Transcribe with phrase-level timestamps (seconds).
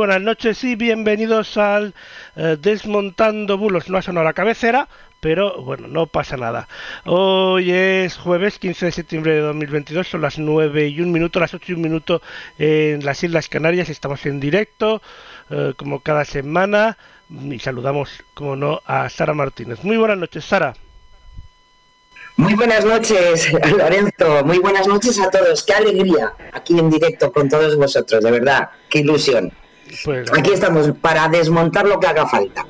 [0.00, 1.94] buenas noches y bienvenidos al
[2.34, 3.90] eh, Desmontando Bulos.
[3.90, 4.88] No ha sonado la cabecera,
[5.20, 6.68] pero bueno, no pasa nada.
[7.04, 11.52] Hoy es jueves 15 de septiembre de 2022, son las 9 y un minuto, las
[11.52, 12.22] 8 y un minuto
[12.58, 13.90] en las Islas Canarias.
[13.90, 15.02] Estamos en directo,
[15.50, 16.96] eh, como cada semana,
[17.28, 19.84] y saludamos, como no, a Sara Martínez.
[19.84, 20.72] Muy buenas noches, Sara.
[22.38, 24.46] Muy buenas noches, Lorenzo.
[24.46, 25.62] Muy buenas noches a todos.
[25.62, 28.70] Qué alegría aquí en directo con todos vosotros, de verdad.
[28.88, 29.52] Qué ilusión.
[30.04, 32.66] Pues, aquí estamos para desmontar lo que haga falta.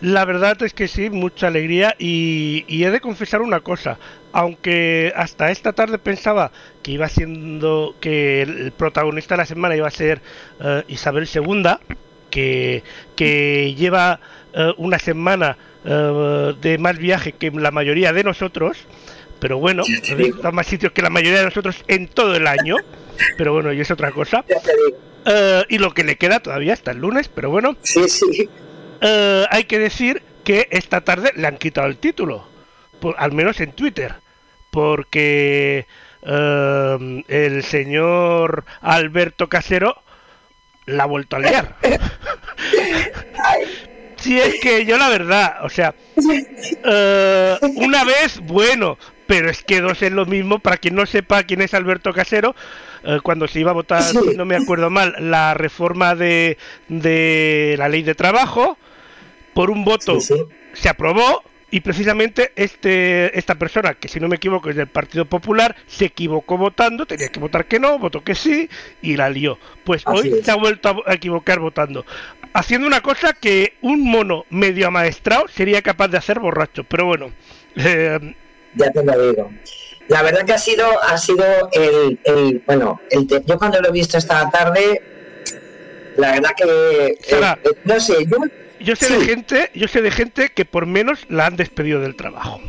[0.00, 3.98] La verdad es que sí, mucha alegría y, he de confesar una cosa.
[4.32, 6.50] Aunque hasta esta tarde pensaba
[6.82, 10.20] que iba siendo que el protagonista de la semana iba a ser
[10.60, 11.62] eh, Isabel II,
[12.30, 12.82] que,
[13.14, 14.20] que lleva
[14.52, 18.86] eh, una semana eh, de más viaje que la mayoría de nosotros,
[19.38, 22.76] pero bueno, está más sitios que la mayoría de nosotros en todo el año,
[23.36, 24.44] pero bueno, y es otra cosa.
[25.26, 27.76] Eh, y lo que le queda todavía hasta el lunes, pero bueno.
[27.82, 28.48] Sí, sí.
[29.00, 32.46] Eh, hay que decir que esta tarde le han quitado el título,
[33.00, 34.14] por, al menos en Twitter,
[34.70, 35.86] porque
[36.22, 40.02] el señor Alberto Casero
[40.86, 41.76] la ha vuelto a liar.
[44.16, 45.94] Si es que yo la verdad, o sea,
[46.84, 50.60] eh, una vez, bueno, pero es que dos es lo mismo.
[50.60, 52.54] Para quien no sepa quién es Alberto Casero,
[53.04, 57.74] eh, cuando se iba a votar, si no me acuerdo mal, la reforma de, de
[57.78, 58.78] la ley de trabajo,
[59.54, 64.70] por un voto se aprobó y precisamente este esta persona, que si no me equivoco
[64.70, 68.68] es del Partido Popular, se equivocó votando, tenía que votar que no, votó que sí
[69.02, 69.58] y la lió.
[69.82, 72.06] Pues hoy se ha vuelto a equivocar votando.
[72.52, 76.84] Haciendo una cosa que un mono medio amaestrado sería capaz de hacer borracho.
[76.84, 77.32] Pero bueno.
[77.74, 78.34] Eh,
[78.76, 79.50] ya te lo digo.
[80.08, 84.18] La verdad que ha sido, ha sido el, bueno, el yo cuando lo he visto
[84.18, 85.02] esta tarde,
[86.16, 88.38] la verdad que eh, eh, no sé, yo
[88.84, 92.16] yo sé de gente, yo sé de gente que por menos la han despedido del
[92.16, 92.60] trabajo.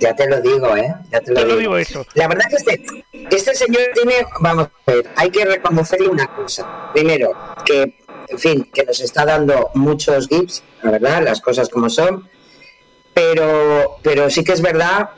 [0.00, 0.92] Ya te lo digo, ¿eh?
[1.12, 1.76] Ya te lo, digo.
[1.76, 2.04] eso.
[2.14, 2.82] La verdad que este,
[3.30, 6.90] este señor tiene, vamos a ver, hay que reconocerle una cosa.
[6.92, 7.32] Primero,
[7.64, 7.94] que,
[8.28, 12.28] en fin, que nos está dando muchos gips, la verdad, las cosas como son,
[13.14, 15.10] pero, pero sí que es verdad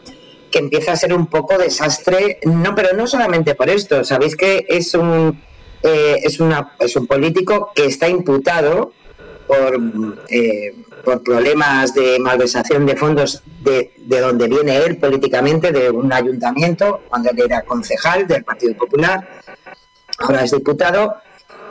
[0.54, 4.64] que empieza a ser un poco desastre, no, pero no solamente por esto, sabéis que
[4.68, 5.42] es un,
[5.82, 8.92] eh, es, una, es un político que está imputado
[9.48, 9.80] por,
[10.28, 10.72] eh,
[11.04, 17.00] por problemas de malversación de fondos de, de, donde viene él políticamente, de un ayuntamiento,
[17.08, 19.42] cuando él era concejal del Partido Popular,
[20.18, 21.16] ahora es diputado.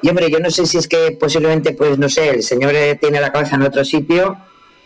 [0.01, 2.95] Y hombre, yo no sé si es que posiblemente, pues no sé, el señor eh,
[2.99, 4.35] tiene la cabeza en otro sitio,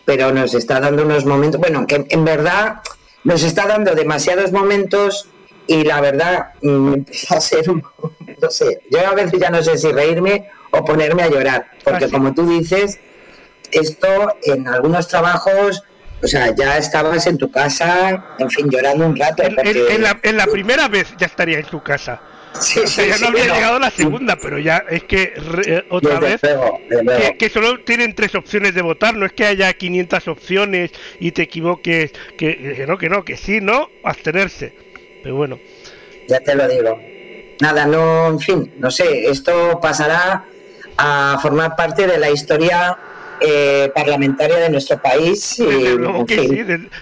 [0.04, 2.80] pero nos está dando unos momentos, bueno, que en verdad
[3.24, 5.28] nos está dando demasiados momentos
[5.66, 7.82] y la verdad mm, empieza a ser un,
[8.40, 12.10] no sé, yo a veces ya no sé si reírme o ponerme a llorar, porque
[12.10, 12.98] como tú dices,
[13.70, 15.82] esto en algunos trabajos,
[16.22, 19.42] o sea, ya estabas en tu casa, en fin, llorando un rato.
[19.44, 22.20] En, la, primera vez ya estaría en tu casa.
[22.60, 25.34] Sí, ya no había llegado la segunda, pero ya es que
[25.66, 26.40] eh, otra vez
[27.38, 31.42] que, solo tienen tres opciones de votar, no es que haya 500 opciones y te
[31.42, 34.72] equivoques, que, que no, que no, que sí, no, abstenerse.
[35.22, 35.58] Pero bueno.
[36.28, 37.00] Ya te lo digo.
[37.60, 40.44] Nada, no, en fin, no sé, esto pasará
[40.96, 42.98] a formar parte de la historia
[43.40, 45.56] eh, parlamentaria de nuestro país.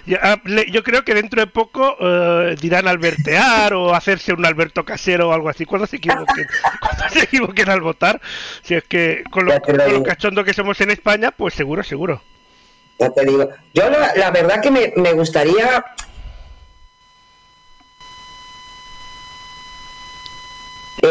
[0.05, 5.33] yo creo que dentro de poco eh, dirán albertear o hacerse un Alberto Casero o
[5.33, 5.65] algo así.
[5.65, 6.47] Cuando se equivoquen,
[6.81, 8.21] cuando se equivoquen al votar,
[8.61, 9.53] si es que con lo,
[10.03, 12.21] cachondo que somos en España, pues seguro, seguro.
[12.99, 13.49] Ya te digo.
[13.73, 15.85] Yo la, verdad que me, me gustaría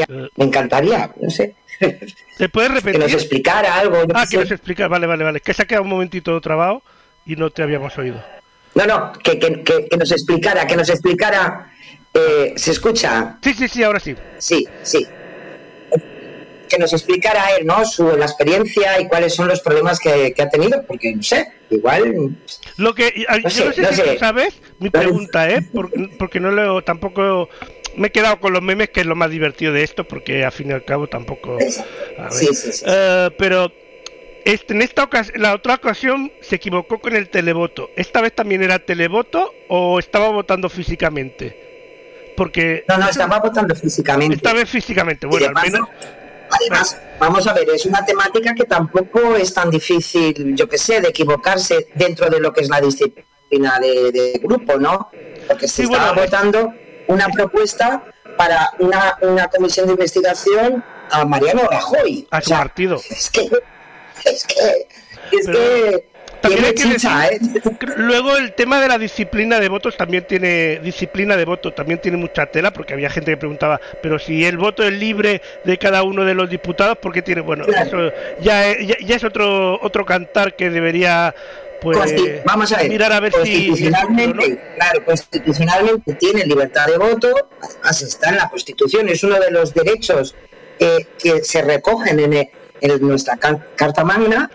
[0.09, 1.55] me encantaría, no sé,
[2.39, 3.01] ¿Te puedes repetir?
[3.01, 4.05] Que nos explicara algo.
[4.15, 5.41] Ah, que nos explicara, vale, vale, vale.
[5.41, 6.83] Que se ha quedado un momentito trabado
[7.25, 8.23] y no te habíamos oído.
[8.75, 11.73] No, no, que, que, que, nos explicara, que nos explicara.
[12.13, 13.39] Eh, ¿Se escucha?
[13.43, 14.15] Sí, sí, sí, ahora sí.
[14.39, 15.07] Sí, sí.
[16.69, 17.85] Que nos explicara él, ¿no?
[17.85, 22.37] Su la experiencia y cuáles son los problemas que, ha tenido, porque no sé, igual.
[22.77, 23.25] Lo que.
[23.43, 25.67] yo sé, no sé si tú sabes, mi pregunta, ¿eh?
[26.19, 27.49] porque no leo tampoco
[27.97, 30.53] me he quedado con los memes, que es lo más divertido de esto, porque al
[30.53, 31.59] fin y al cabo tampoco.
[32.31, 32.85] Sí, sí, sí.
[32.87, 33.73] Eh, pero
[34.45, 37.91] este, en esta ocasión, la otra ocasión se equivocó con el televoto.
[37.97, 42.33] ¿Esta vez también era televoto o estaba votando físicamente?
[42.37, 42.85] Porque.
[42.89, 44.37] No, no, estaba votando físicamente.
[44.37, 45.89] Esta vez físicamente, bueno, al menos.
[46.51, 51.01] Además, vamos a ver, es una temática que tampoco es tan difícil, yo que sé,
[51.01, 55.11] de equivocarse dentro de lo que es la disciplina de, grupo, ¿no?
[55.47, 56.73] Porque se estaba votando
[57.09, 58.05] una propuesta
[58.37, 62.27] para una, una comisión de investigación a Mariano Rajoy.
[62.31, 63.01] A su partido.
[63.09, 63.49] Es que,
[64.25, 64.89] es que,
[65.33, 66.16] es que
[66.47, 67.39] ¿eh?
[67.97, 72.17] Luego el tema de la disciplina de votos también tiene disciplina de voto, también tiene
[72.17, 76.03] mucha tela porque había gente que preguntaba, pero si el voto es libre de cada
[76.03, 77.41] uno de los diputados, ¿por qué tiene?
[77.41, 81.35] Bueno, eso ya, ya, es otro otro cantar que debería
[81.81, 82.15] pues
[82.45, 87.29] vamos a ver, mirar a ver constitucionalmente, claro, constitucionalmente tiene libertad de voto,
[87.61, 90.35] además está en la Constitución, es uno de los derechos
[90.79, 92.49] eh, que se recogen en,
[92.81, 94.51] en nuestra Carta Magna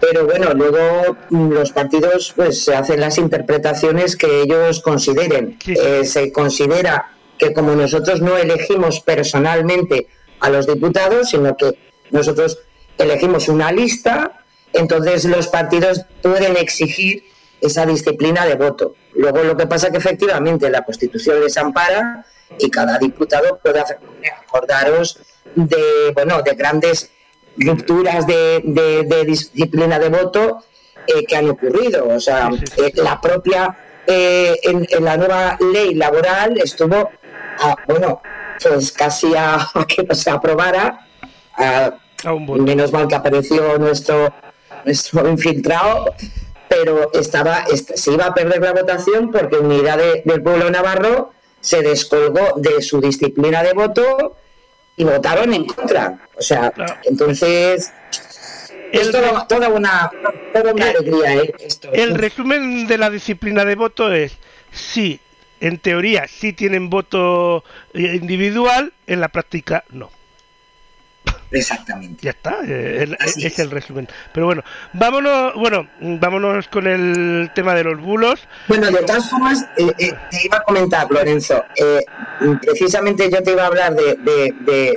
[0.00, 5.58] pero bueno, luego mm, los partidos pues se hacen las interpretaciones que ellos consideren.
[5.66, 10.08] Eh, se considera que como nosotros no elegimos personalmente
[10.40, 11.78] a los diputados, sino que
[12.10, 12.58] nosotros
[12.96, 17.24] elegimos una lista, entonces los partidos pueden exigir
[17.60, 18.94] esa disciplina de voto.
[19.14, 22.24] Luego lo que pasa es que efectivamente la Constitución les ampara
[22.58, 25.18] y cada diputado puede acordaros
[25.54, 27.10] de bueno de grandes
[27.58, 30.62] rupturas de, disciplina de voto
[31.06, 32.08] eh, que han ocurrido.
[32.08, 33.76] O sea, eh, la propia,
[34.06, 37.10] eh, en, la nueva ley laboral estuvo,
[37.86, 38.20] bueno,
[38.62, 41.06] pues casi a, que no se aprobara.
[42.24, 44.32] menos mal que apareció nuestro,
[44.84, 46.14] nuestro infiltrado,
[46.68, 52.54] pero estaba, se iba a perder la votación porque Unidad del Pueblo Navarro se descolgó
[52.56, 54.36] de su disciplina de voto
[54.98, 56.18] y votaron en contra.
[56.36, 56.72] O sea,
[57.04, 57.90] entonces
[58.92, 60.10] es toda, una,
[60.54, 61.36] alegría.
[61.36, 61.54] ¿eh?
[61.92, 64.36] El resumen de la disciplina de voto es,
[64.72, 65.20] sí,
[65.60, 67.64] en teoría sí tienen voto
[67.94, 70.10] individual, en la práctica no.
[71.50, 72.18] Exactamente.
[72.22, 74.08] Ya está, eh, es, el resumen.
[74.32, 74.62] Pero bueno,
[74.92, 78.46] vámonos, bueno, vámonos con el tema de los bulos.
[78.66, 81.64] Bueno, de todas formas, eh, eh, te iba a comentar, Lorenzo,
[82.60, 84.16] precisamente yo te iba a hablar de,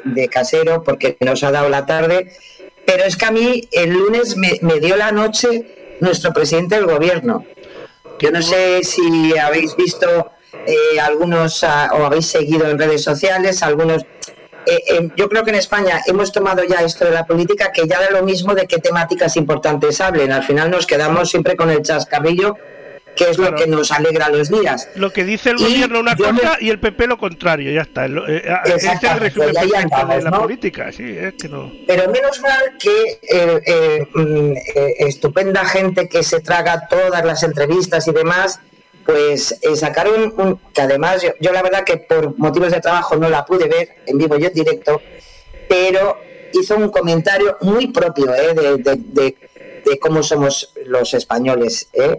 [0.04, 2.34] de, Casero porque nos ha dado la tarde,
[2.86, 6.86] pero es que a mí el lunes me, me dio la noche nuestro presidente del
[6.86, 7.46] gobierno.
[8.20, 10.32] Yo no sé si habéis visto
[11.02, 14.06] algunos ah, o habéis seguido en redes sociales algunos
[14.66, 17.88] eh, eh, yo creo que en España hemos tomado ya esto de la política que
[17.88, 20.32] ya da lo mismo de qué temáticas importantes hablen.
[20.32, 22.58] Al final nos quedamos siempre con el chascarrillo
[23.16, 24.88] que es lo que nos alegra los días.
[24.96, 28.06] Lo que dice el gobierno una cosa y el PP lo contrario, ya está.
[28.06, 31.70] Eh, es el resumen de la política, sí, es que no.
[31.88, 34.54] Pero menos mal que mm,
[35.00, 38.62] estupenda gente que se traga todas las entrevistas y demás
[39.06, 43.30] pues eh, sacaron un, que además yo, la verdad que por motivos de trabajo no
[43.30, 45.02] la pude ver en vivo y en directo,
[45.68, 46.18] pero
[46.54, 52.18] hizo un comentario muy propio eh, de, cómo somos los españoles, eh.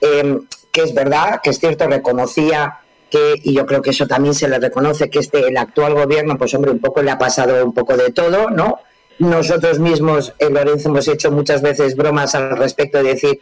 [0.00, 2.80] em, que es verdad, que es cierto, reconocía
[3.10, 6.36] que, y yo creo que eso también se le reconoce, que este, el actual gobierno,
[6.36, 8.80] pues hombre, un poco le ha pasado un poco de todo, ¿no?
[9.18, 13.40] Nosotros mismos en Lorenzo hemos hecho muchas veces bromas al respecto de decir,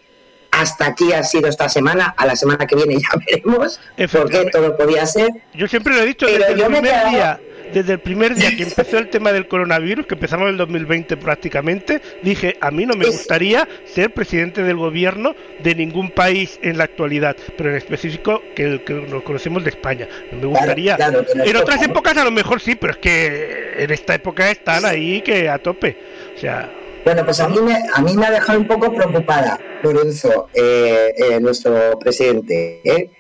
[0.57, 3.81] hasta aquí ha sido esta semana, a la semana que viene ya veremos,
[4.13, 5.31] porque todo podía ser.
[5.55, 7.41] Yo siempre lo he dicho desde el primer día,
[7.73, 11.17] desde el primer día que empezó el tema del coronavirus, que empezamos en el 2020
[11.19, 16.79] prácticamente, dije, a mí no me gustaría ser presidente del gobierno de ningún país en
[16.79, 20.09] la actualidad, pero en específico que, que nos conocemos de España.
[20.33, 20.97] No me gustaría.
[20.97, 25.21] en otras épocas a lo mejor sí, pero es que en esta época están ahí
[25.21, 25.99] que a tope.
[26.35, 26.71] O sea,
[27.07, 31.15] bueno, pues a mí me, a mí me ha dejado un poco preocupada Lorenzo, eh,
[31.17, 33.13] eh, nuestro presidente, ¿eh?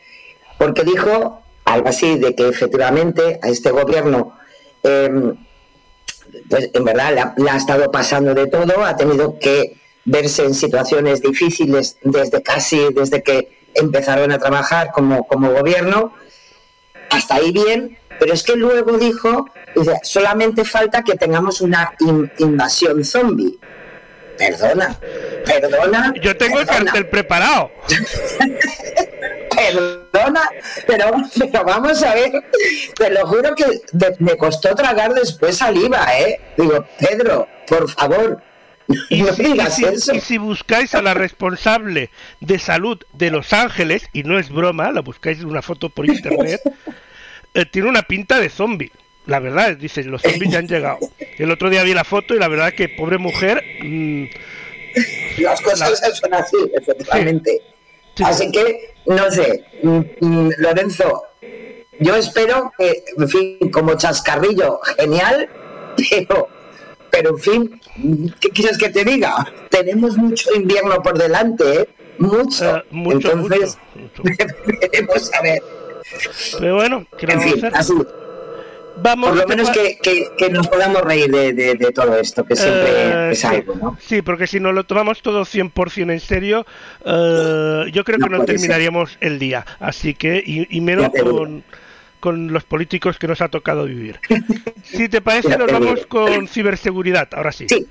[0.58, 4.36] porque dijo algo así de que efectivamente a este gobierno,
[4.82, 5.36] em,
[6.50, 11.22] pues en verdad le ha, estado pasando de todo, ha tenido que verse en situaciones
[11.22, 16.12] difíciles desde casi desde que empezaron a trabajar como, como gobierno,
[17.08, 19.50] hasta ahí bien, pero es que luego dijo,
[20.02, 21.92] solamente falta que tengamos una
[22.38, 23.58] invasión zombie.
[24.36, 24.98] Perdona,
[25.44, 26.14] perdona.
[26.20, 27.70] Yo tengo el cartel preparado.
[29.56, 30.50] perdona,
[30.86, 31.10] pero,
[31.64, 32.32] vamos a ver,
[32.94, 33.64] te lo juro que
[34.18, 36.40] me costó tragar después saliva, ¿eh?
[36.56, 38.42] Digo, Pedro, por favor,
[39.10, 44.50] y, si, si, buscáis a la responsable de salud de Los Ángeles, y no es
[44.50, 46.60] broma, la buscáis en una foto por internet,
[47.56, 48.92] eh, tiene una pinta de zombie.
[49.26, 50.98] La verdad, dice, los zombies ya han llegado.
[51.38, 53.62] El otro día vi la foto y la verdad que pobre mujer...
[53.82, 54.26] Mm,
[55.38, 57.60] Las cosas son así, efectivamente.
[58.24, 61.24] Así que, no sé, mm, mm, Lorenzo,
[61.98, 65.48] yo espero que, en fin, como chascarrillo, genial,
[66.10, 66.48] pero,
[67.10, 67.80] pero en fin,
[68.40, 69.46] ¿qué quieres que te diga?
[69.70, 71.88] Tenemos mucho invierno por delante, ¿eh?
[72.18, 72.76] Mucho.
[72.76, 75.62] Eh, mucho Entonces, mucho, a ver.
[76.58, 77.94] Pero bueno, en fin, así
[78.98, 79.98] Vamos, Por lo menos que,
[80.36, 83.98] que, nos podamos reír de, de, todo esto, que siempre eh, es algo, ¿no?
[84.00, 86.66] Sí, porque si nos lo tomamos todo 100% en serio,
[87.04, 89.66] eh, yo creo que no, terminaríamos el día.
[89.80, 91.62] Así que, y, menos con,
[92.20, 94.18] con, los políticos que nos ha tocado vivir.
[94.82, 97.66] si te parece, nos vamos con ciberseguridad, ahora sí.
[97.68, 97.86] Sí.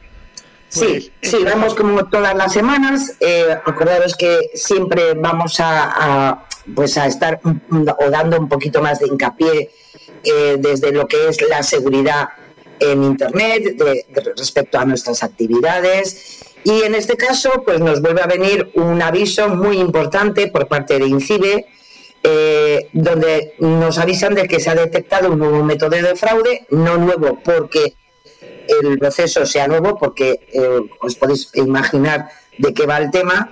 [0.70, 3.16] sí, pues, sí, vamos como todas las semanas.
[3.20, 9.08] Eh, acordaros que siempre vamos a, pues a estar o dando un poquito más de
[9.08, 9.70] hincapié
[10.24, 12.30] eh, desde lo que es la seguridad
[12.80, 13.82] en Internet
[14.36, 16.44] respecto a nuestras actividades.
[16.64, 20.98] Y en este caso, pues nos vuelve a venir un aviso muy importante por parte
[20.98, 21.68] de INCIBE,
[22.24, 26.98] eh, donde nos avisan de que se ha detectado un nuevo método de fraude, no
[26.98, 27.94] nuevo porque
[28.68, 33.52] el proceso sea nuevo, porque eh, os podéis imaginar de qué va el tema.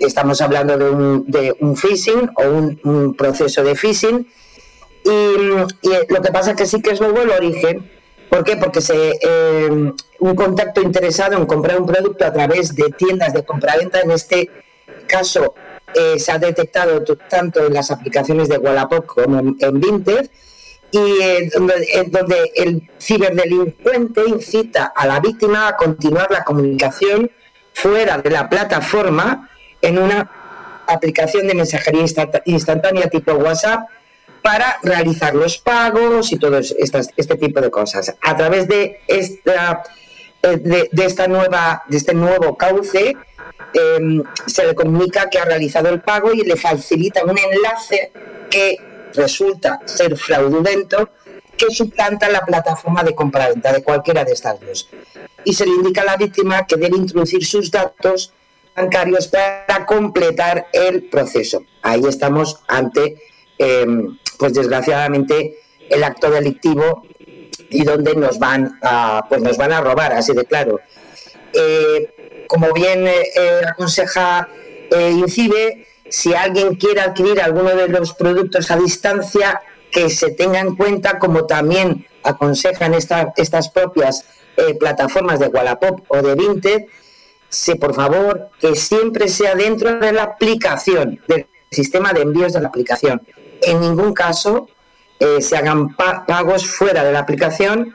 [0.00, 2.42] Estamos hablando de un, de un phishing o
[2.82, 4.26] un proceso de phishing
[5.04, 5.36] y,
[6.08, 7.90] lo que pasa es que sí que es nuevo el origen.
[8.28, 8.56] ¿Por qué?
[8.56, 13.44] Porque se, eh, un contacto interesado en comprar un producto a través de tiendas de
[13.44, 14.50] compraventa, en este
[15.06, 15.54] caso
[15.94, 20.30] eh, se ha detectado tanto en las aplicaciones de Wallapop como en, Vinted,
[20.92, 27.30] y eh, donde, el ciberdelincuente incita a la víctima a continuar la comunicación
[27.72, 29.49] fuera de la plataforma
[29.82, 30.30] en una
[30.86, 32.04] aplicación de mensajería
[32.44, 33.88] instantánea tipo WhatsApp
[34.42, 38.14] para realizar los pagos y todo este tipo de cosas.
[38.20, 39.82] A través de esta,
[40.42, 43.16] eh, de, esta nueva, de este nuevo cauce,
[43.74, 48.12] em, se le comunica que ha realizado el pago y le facilita un enlace
[48.50, 48.76] que
[49.14, 51.10] resulta ser fraudulento
[51.56, 54.88] que suplanta la plataforma de compraventa de cualquiera de estas dos.
[55.44, 58.32] Y se le indica a la víctima que debe introducir sus datos
[58.74, 61.64] bancarios para completar el proceso.
[61.82, 63.16] Ahí estamos ante
[63.58, 65.58] em, pues desgraciadamente
[65.88, 67.02] el acto delictivo
[67.70, 70.80] y donde nos van a, pues nos van a robar, así de claro.
[71.52, 74.48] Eh, como bien eh, eh, aconseja
[74.90, 79.62] INCIBE, si alguien quiere adquirir alguno de los productos a distancia,
[79.92, 84.24] que se tenga en cuenta, como también aconsejan estas propias
[84.78, 86.82] plataformas de Wallapop o de Vinted,
[87.50, 92.60] se, por favor, que siempre sea dentro de la aplicación, del sistema de envíos de
[92.62, 93.20] la aplicación
[93.62, 94.68] en ningún caso
[95.18, 97.94] eh, se hagan pagos fuera de la aplicación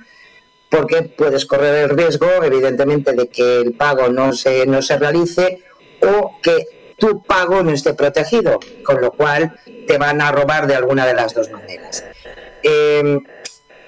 [0.70, 5.64] porque puedes correr el riesgo, evidentemente, de que el pago no se, no se realice
[6.02, 9.58] o que tu pago no esté protegido, con lo cual
[9.88, 12.04] te van a robar de alguna de las dos maneras.
[12.64, 13.24] Em,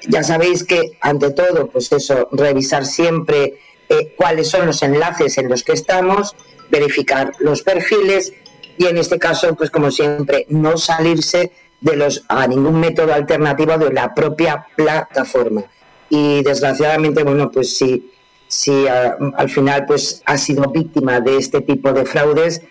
[0.07, 3.59] ya sabéis que, ante todo, pues eso, revisar siempre
[3.89, 6.36] eh, cuáles son los enlaces en los que estamos,
[6.70, 8.34] verificar los perfiles
[8.77, 13.77] y, en este caso, pues como siempre, no salirse de los a ningún método alternativo
[13.77, 15.63] de la propia plataforma.
[16.10, 18.12] Y desgraciadamente, bueno, pues si,
[18.48, 22.62] si ah, al final pues ha sido víctima de este tipo de fraudes,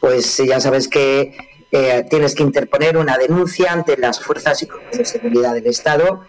[0.00, 1.36] pues ya sabes que
[1.72, 6.22] eh, tienes que interponer una denuncia ante las fuerzas y de seguridad del Estado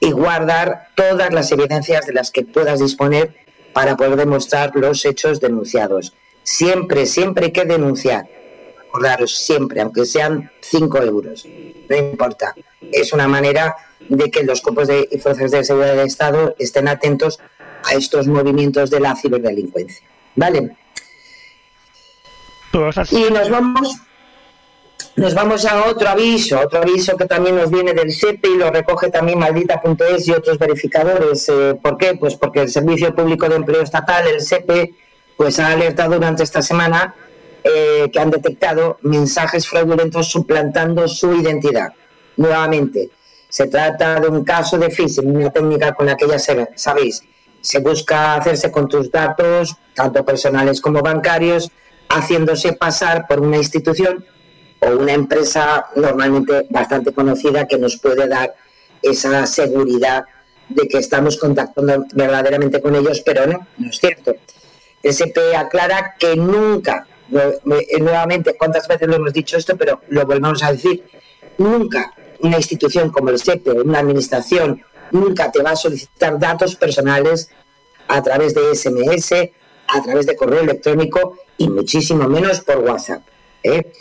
[0.00, 3.34] y guardar todas las evidencias de las que puedas disponer
[3.72, 6.14] para poder demostrar los hechos denunciados.
[6.42, 8.26] Siempre, siempre hay que denunciar
[8.90, 11.46] acordaros siempre, aunque sean 5 euros,
[11.88, 12.54] no importa.
[12.92, 13.76] Es una manera
[14.08, 17.38] de que los cuerpos de, y fuerzas de seguridad del Estado estén atentos
[17.84, 20.04] a estos movimientos de la ciberdelincuencia.
[20.34, 20.76] ¿Vale?
[23.10, 23.96] Y nos vamos
[25.16, 28.70] nos vamos a otro aviso, otro aviso que también nos viene del SEPE y lo
[28.70, 31.48] recoge también maldita.es y otros verificadores.
[31.48, 32.14] Eh, ¿Por qué?
[32.14, 34.94] Pues porque el Servicio Público de Empleo Estatal, el SEPE,
[35.36, 37.14] pues ha alertado durante esta semana
[37.62, 41.92] eh, que han detectado mensajes fraudulentos suplantando su identidad.
[42.36, 43.10] Nuevamente,
[43.48, 47.22] se trata de un caso de phishing, una técnica con la que ya sabéis,
[47.60, 51.70] se busca hacerse con tus datos, tanto personales como bancarios,
[52.08, 54.24] haciéndose pasar por una institución
[54.80, 58.54] o una empresa normalmente bastante conocida que nos puede dar
[59.02, 60.24] esa seguridad
[60.68, 64.34] de que estamos contactando verdaderamente con ellos, pero no, no es cierto.
[65.02, 69.76] El aclara que nunca eh, nuevamente, ¿cuántas veces lo hemos dicho esto?
[69.76, 71.04] Pero lo volvemos a decir.
[71.58, 74.82] Nunca una institución como el SEPE, una administración,
[75.12, 77.50] nunca te va a solicitar datos personales
[78.08, 79.32] a través de SMS,
[79.86, 83.22] a través de correo electrónico y muchísimo menos por WhatsApp.
[83.62, 83.92] ¿eh?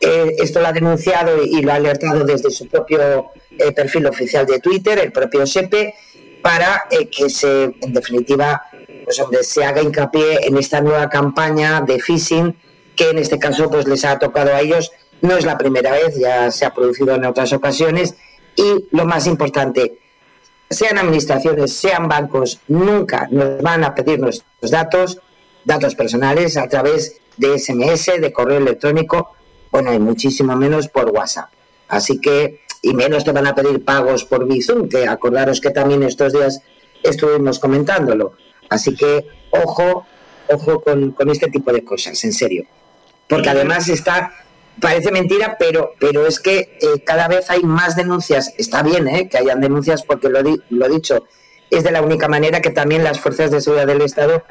[0.00, 3.32] Eh, esto lo ha denunciado y lo ha alertado desde su propio
[3.76, 5.94] perfil oficial de Twitter, el propio SEPE,
[6.42, 8.62] para que se, en definitiva,
[9.04, 12.56] pues se haga hincapié en esta nueva campaña de phishing
[12.96, 14.92] que en este caso pues les ha tocado a ellos.
[15.22, 18.14] No es la primera vez, ya se ha producido en otras ocasiones
[18.56, 19.98] y lo más importante,
[20.68, 25.18] sean administraciones, sean bancos, nunca nos van a pedir nuestros datos,
[25.64, 29.34] datos personales, a través de SMS, de correo electrónico,
[29.70, 31.50] bueno, y muchísimo menos por WhatsApp.
[31.88, 36.02] Así que, y menos te van a pedir pagos por Bizum, que acordaros que también
[36.02, 36.62] estos días
[37.02, 38.34] estuvimos comentándolo.
[38.68, 40.06] Así que, ojo,
[40.48, 42.64] ojo con, con este tipo de cosas, en serio.
[43.28, 44.32] Porque además está
[44.80, 48.52] parece mentira, pero, pero es que eh, cada vez hay más denuncias.
[48.56, 49.28] Está bien ¿eh?
[49.28, 51.26] que hayan denuncias porque lo, lo dicho,
[51.70, 54.42] es de la única manera que también las fuerzas de seguridad del Estado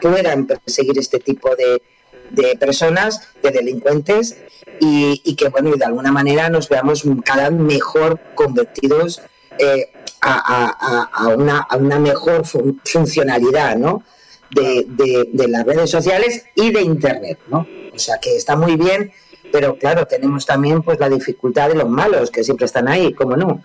[0.00, 1.82] puedan perseguir este tipo de,
[2.30, 4.36] de personas, de delincuentes,
[4.80, 9.20] y, que, bueno, y de alguna manera nos veamos cada vez mejor convertidos
[9.58, 12.44] eh, a, una, a, una, mejor
[12.84, 14.04] funcionalidad, ¿no?
[14.50, 17.66] De, de, de, las redes sociales y de Internet, ¿no?
[17.92, 19.12] O sea que está muy bien
[19.52, 23.36] pero claro, tenemos también pues la dificultad de los malos que siempre están ahí, ¿cómo
[23.36, 23.62] no?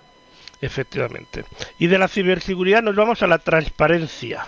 [0.61, 1.43] Efectivamente.
[1.77, 4.45] Y de la ciberseguridad nos vamos a la transparencia.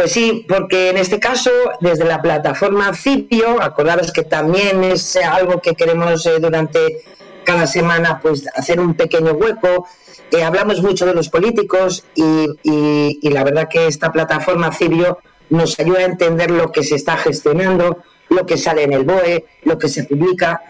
[0.00, 1.50] Pues sí, porque en este caso,
[1.82, 7.02] desde la plataforma Cipio, acordaros que también es algo que queremos eh, durante
[7.44, 9.86] cada semana, pues hacer un pequeño hueco.
[10.30, 15.18] Eh, hablamos mucho de los políticos y, y, la verdad que esta plataforma Cipio
[15.50, 17.98] nos ayuda a entender lo que se está gestionando,
[18.30, 20.62] lo que sale en el BOE, lo que se publica.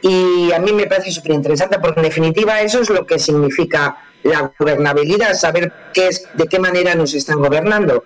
[0.00, 3.98] Y a mí me parece súper interesante porque en definitiva eso es lo que significa
[4.22, 8.04] la gobernabilidad, saber qué es, de qué manera nos están gobernando.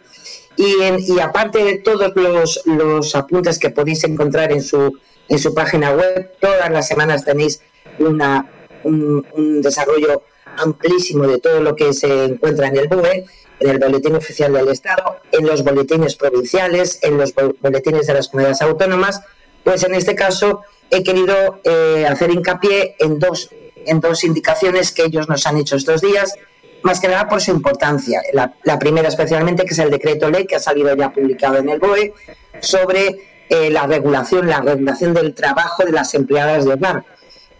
[0.56, 5.54] Y, y aparte de todos los, los, apuntes que podéis encontrar en su, en su
[5.54, 7.62] página web, todas las semanas tenéis
[7.98, 8.50] una,
[8.84, 10.22] un, desarrollo
[10.58, 13.24] amplísimo de todo lo que se encuentra en el BOE
[13.60, 18.28] en el Boletín Oficial del Estado, en los boletines provinciales, en los boletines de las
[18.28, 19.22] comunidades autónomas,
[19.62, 23.50] pues en este caso he querido eh, hacer hincapié en dos,
[23.86, 26.34] en dos indicaciones que ellos nos han hecho estos días,
[26.82, 28.22] más que nada por su importancia.
[28.32, 31.78] La, primera especialmente, que es el decreto ley que ha salido ya publicado en el
[31.78, 32.14] BOE,
[32.60, 37.04] sobre eh, la regulación, la regulación del trabajo de las empleadas de hogar,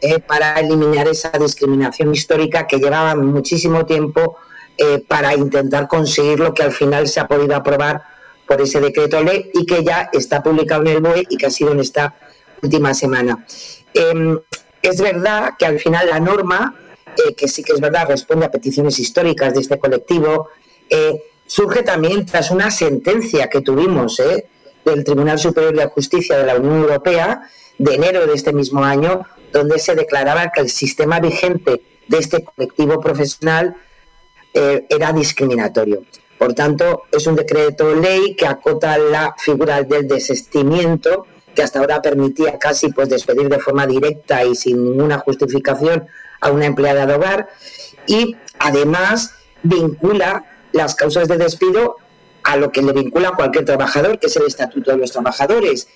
[0.01, 4.37] eh, para eliminar esa discriminación histórica que llevaba muchísimo tiempo
[4.77, 8.03] eh, para intentar conseguir lo que al final se ha podido aprobar
[8.49, 11.51] por ese decreto ley y que ya está publicado en el BOE y que ha
[11.51, 12.15] sido en esta
[12.63, 13.45] última semana.
[13.95, 14.39] Em,
[14.81, 16.75] es verdad que al final la norma,
[17.18, 20.48] eh, que sí que es verdad, responde a peticiones históricas de este colectivo,
[20.88, 24.20] eh, surge también tras una sentencia que tuvimos
[24.85, 27.42] del Tribunal Superior de Justicia de la Unión Europea
[27.79, 29.22] de enero de este mismo año,
[29.53, 33.77] donde se declaraba que el sistema vigente de este colectivo profesional
[34.55, 36.03] eh, era discriminatorio.
[36.38, 42.03] Por tanto, es un decreto ley que acota la figura del desestimiento, que hasta ahora
[42.03, 46.07] permitía casi pues despedir de forma directa y sin ninguna justificación
[46.43, 47.49] a una empleada de hogar
[48.07, 51.97] y además vincula las causas de despido
[52.43, 55.89] a lo que le vincula cualquier trabajador, que es el Estatuto de los Trabajadores.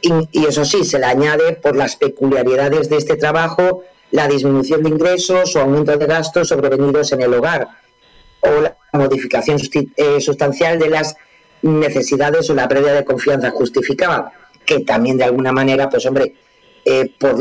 [0.00, 4.82] Y, y, eso sí, se le añade por las peculiaridades de este trabajo la disminución
[4.82, 7.68] de ingresos o aumento de gastos sobrevenidos en el hogar
[8.40, 9.58] o la modificación
[9.96, 11.16] eh, sustancial de las
[11.62, 14.32] necesidades o la pérdida de confianza justificada,
[14.64, 16.34] que también de alguna manera, pues hombre,
[16.84, 17.38] eh, por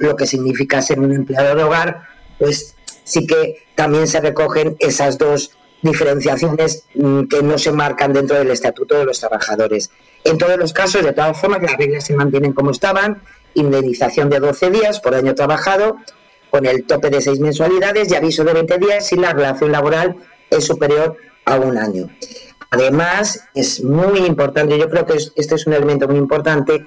[0.00, 2.02] lo, que significa ser un empleado de hogar,
[2.38, 8.36] pues sí que también se recogen esas dos diferenciaciones mm, que no se marcan dentro
[8.36, 9.90] del Estatuto de los Trabajadores.
[10.24, 13.22] En todos los casos, de todas formas, las reglas se mantienen como estaban,
[13.54, 15.96] indemnización de 12 días por año trabajado,
[16.50, 20.16] con el tope de seis mensualidades y aviso de 20 días si la relación laboral
[20.50, 21.16] es superior
[21.46, 22.10] a un año.
[22.70, 26.86] Además, es muy importante, yo creo que este es un elemento muy importante,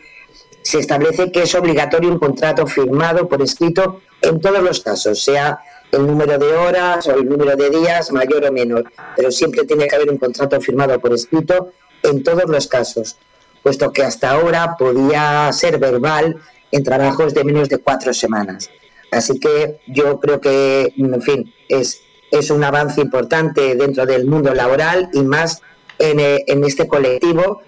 [0.65, 5.59] se establece que es obligatorio un contrato firmado por escrito en todos los casos, sea
[5.91, 9.87] el número de horas o el número de días mayor o menor, pero siempre tiene
[9.87, 13.15] que haber un contrato firmado por escrito en todos los casos,
[13.61, 16.35] puesto que hasta ahora podía ser verbal
[16.71, 18.71] en trabajos de menos de cuatro semanas.
[19.11, 22.01] Así que yo creo que, en fin, es
[22.31, 25.61] es un avance importante dentro del mundo laboral y más
[25.99, 27.61] en, eh, este colectivo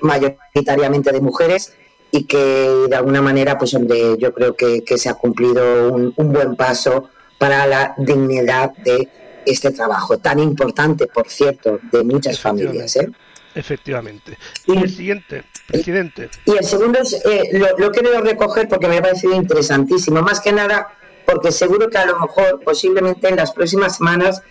[0.00, 1.72] mayoritariamente de mujeres
[2.10, 6.56] y que de alguna manera, pues hombre, yo creo que, se ha cumplido un, buen
[6.56, 9.08] paso para la dignidad de
[9.46, 12.96] este trabajo, tan importante, por cierto, de muchas familias.
[12.96, 13.08] ¿eh?
[13.54, 14.38] Efectivamente.
[14.66, 16.30] Y, el siguiente, presidente.
[16.44, 20.22] Y el segundo eh, lo, lo quiero recoger porque me ha parecido interesantísimo.
[20.22, 20.88] Más que nada,
[21.24, 24.42] porque seguro que a lo mejor, posiblemente en las próximas semanas,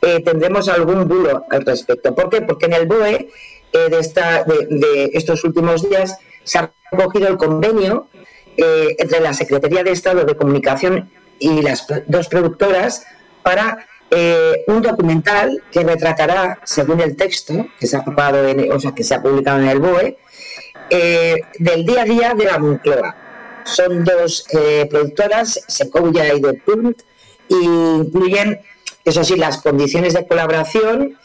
[0.00, 2.14] eh, tendremos algún bulo al respecto.
[2.14, 2.42] ¿Por qué?
[2.42, 3.28] Porque en el BOE
[3.72, 6.18] eh, de, esta, de, estos últimos días
[6.48, 8.08] se ha recogido el convenio
[8.56, 13.04] eh, entre la Secretaría de Estado de Comunicación y las dos productoras
[13.42, 18.80] para eh, un documental que retratará, según el texto que se ha aprobado en, o
[18.80, 20.18] sea, que se ha publicado en el BOE,
[20.88, 23.16] eh, del día a día de la Moncloa.
[23.64, 24.46] Son dos
[24.88, 27.02] productoras, Sequoia y The Punt,
[27.48, 28.60] y incluyen,
[29.04, 31.18] eso sí, las condiciones de colaboración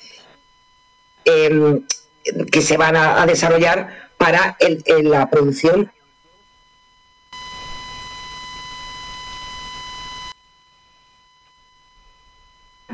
[1.23, 1.85] em,
[2.51, 4.55] que se van a, desarrollar para
[5.03, 5.91] la producción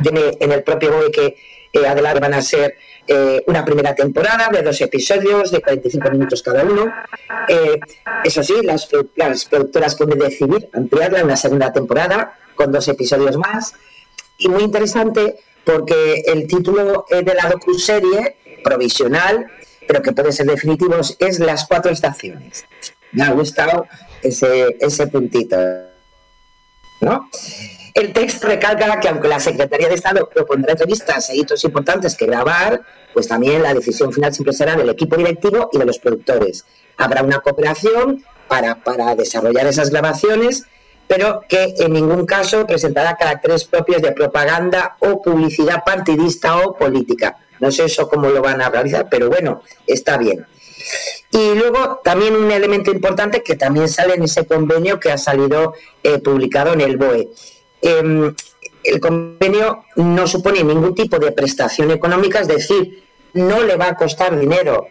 [0.04, 1.38] en el propio BOE que
[1.72, 6.42] eh, adelante van a ser eh, una primera temporada de dos episodios de 45 minutos
[6.42, 6.92] cada uno.
[7.48, 7.80] Eh,
[8.24, 8.88] eso sí, las,
[9.46, 13.76] productoras pueden decidir ampliarla en la segunda temporada con dos episodios más.
[14.40, 19.46] Y muy interesante porque el título de la docuserie, provisional,
[19.90, 22.64] pero que puede ser definitivo, es Las Cuatro Estaciones.
[23.12, 23.88] Me ha gustado
[24.22, 25.58] ese, ese puntito.
[27.02, 27.28] ¿no?
[27.96, 32.28] El texto recalca que aunque la Secretaría de Estado propondrá entrevistas e hitos importantes que
[32.28, 32.84] grabar,
[33.16, 36.66] pues también la decisión final siempre será del equipo directivo y de los productores.
[36.96, 40.66] Habrá una cooperación para, para desarrollar esas grabaciones,
[41.08, 47.38] pero que en ningún caso presentará caracteres propios de propaganda o publicidad partidista o política.
[47.60, 50.46] No sé eso cómo lo van a realizar, pero bueno, está bien.
[51.32, 55.74] Y luego también un elemento importante que también sale en ese convenio que ha salido
[56.02, 57.30] eh, publicado en el BOE.
[57.82, 58.34] Em,
[58.84, 63.96] el convenio no supone ningún tipo de prestación económica, es decir, no le va a
[63.96, 64.88] costar dinero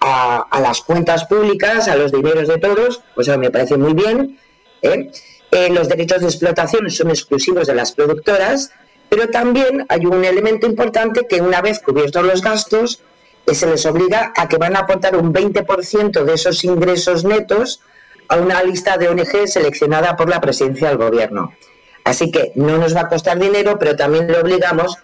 [0.00, 4.38] a, las cuentas públicas, a los dineros de todos, pues eso me parece muy bien.
[4.82, 5.10] ¿eh?
[5.50, 8.72] Eh, los derechos de explotación son exclusivos de las productoras,
[9.08, 13.02] pero también hay un elemento importante que una vez cubiertos los gastos,
[13.46, 17.80] se les obliga a que van a aportar un 20% de esos ingresos netos
[18.28, 21.52] a una lista de ONG seleccionada por la presidencia del gobierno.
[22.04, 24.96] Así que no nos va a costar dinero, pero también le obligamos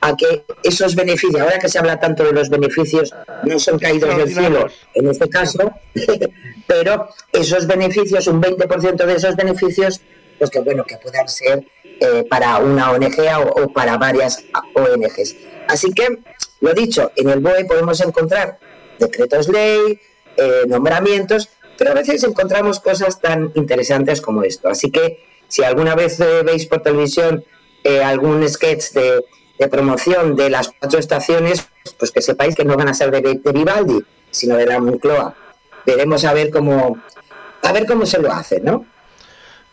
[0.00, 3.14] a que esos beneficios, ahora que se habla tanto de los beneficios,
[3.44, 5.72] no son caídos del cielo en este caso,
[6.66, 10.00] pero esos beneficios, un 20% de esos beneficios,
[10.50, 11.64] que bueno, que puedan ser
[12.00, 13.18] eh, para una ONG
[13.56, 15.36] o, para varias ONGs.
[15.68, 16.18] Así que,
[16.60, 18.58] lo dicho, en el BOE podemos encontrar
[18.98, 20.00] decretos ley,
[20.36, 24.68] eh, nombramientos, pero a veces encontramos cosas tan interesantes como esto.
[24.68, 27.44] Así que si alguna vez eh, veis por televisión
[28.02, 32.94] algún sketch de, promoción de las cuatro estaciones, pues que sepáis que no van a
[32.94, 35.34] ser de, Vivaldi, sino de la Moncloa.
[35.84, 36.96] Veremos a ver cómo,
[37.62, 38.86] a ver cómo se lo hace, ¿no?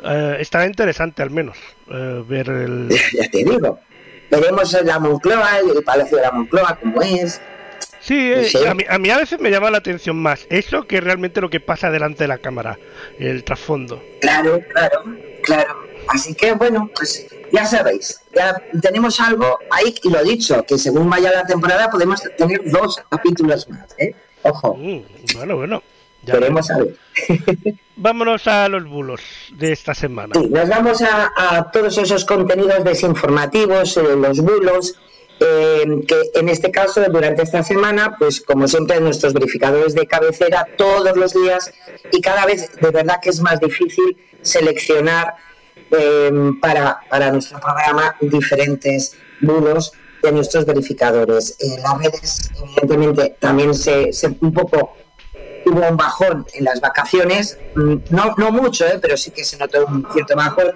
[0.03, 2.89] Eh, estará interesante al menos ver el...
[3.13, 3.79] ya te digo.
[4.29, 7.41] Veremos la Moncloa, el Palacio de la Moncloa, cómo es.
[7.99, 8.33] Sí,
[8.65, 11.49] a, mí, a, mí, a veces me llama la atención más eso que realmente lo
[11.49, 12.79] que pasa delante de la cámara,
[13.19, 14.01] el trasfondo.
[14.21, 15.03] Claro, claro.
[15.43, 20.77] Claro, así que bueno, pues ya sabéis, ya tenemos algo ahí y lo dicho, que
[20.77, 24.15] según vaya la temporada podemos tener dos capítulos más, ¿eh?
[24.43, 24.75] Ojo.
[24.75, 25.01] Mm,
[25.35, 25.83] bueno, bueno.
[26.23, 26.95] Veremos a ver.
[27.95, 29.21] Vámonos a los bulos
[29.53, 30.34] de esta semana.
[30.36, 34.95] Sí, nos vamos a, todos esos contenidos desinformativos, eh, los bulos,
[35.39, 40.67] eh, que en este caso durante esta semana, pues como siempre nuestros verificadores de cabecera
[40.77, 41.73] todos los días
[42.12, 45.36] y cada vez de verdad que es más difícil seleccionar
[45.91, 46.31] eh,
[46.62, 51.57] para, para, nuestro programa diferentes bulos de nuestros verificadores.
[51.60, 54.95] En las redes, evidentemente, también se, un poco
[55.65, 59.00] hubo un bajón en las vacaciones, mm, no, no mucho, ¿eh?
[59.02, 60.74] pero sí que se notó un cierto bajón,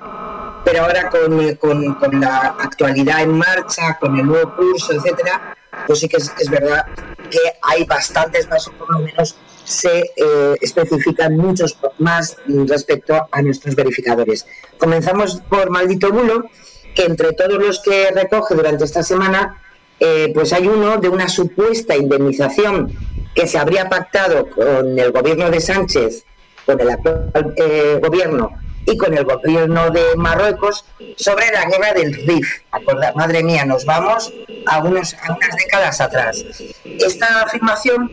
[0.63, 5.99] pero ahora con, con, con la actualidad en marcha, con el nuevo curso, etcétera, pues
[5.99, 6.85] sí que es, verdad
[7.29, 13.75] que hay bastantes más, por lo menos se eh, especifican muchos más respecto a nuestros
[13.75, 14.45] verificadores.
[14.77, 16.45] Comenzamos por Maldito Bulo,
[16.93, 19.61] que entre todos los que recoge durante esta semana,
[19.99, 22.91] eh, pues hay uno de una supuesta indemnización
[23.33, 26.25] que se habría pactado con el gobierno de Sánchez,
[26.65, 28.51] con el actual eh, gobierno
[28.85, 30.85] y con el gobierno de Marruecos
[31.17, 32.61] sobre la guerra del Rif.
[33.15, 34.31] Madre mía, nos vamos
[34.67, 36.45] a, unos, a unas décadas atrás.
[36.83, 38.11] Esta afirmación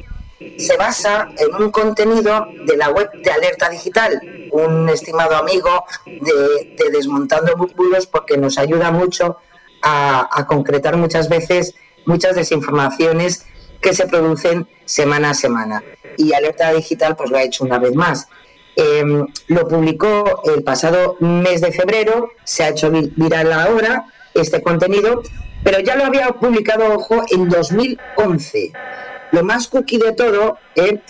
[0.58, 6.90] se basa en un contenido de la web de Alerta Digital, un estimado amigo de,
[6.90, 9.36] Desmontando Bulos, porque nos ayuda mucho
[9.82, 13.46] a, concretar muchas veces muchas desinformaciones
[13.80, 15.82] que se producen semana a semana.
[16.16, 18.28] Y Alerta Digital pues lo ha hecho una vez más.
[18.74, 25.22] Em, lo publicó el pasado mes de febrero, se ha hecho viral ahora este contenido,
[25.62, 28.72] pero ya lo había publicado, ojo, en 2011.
[29.32, 31.00] Lo más cookie de todo eh,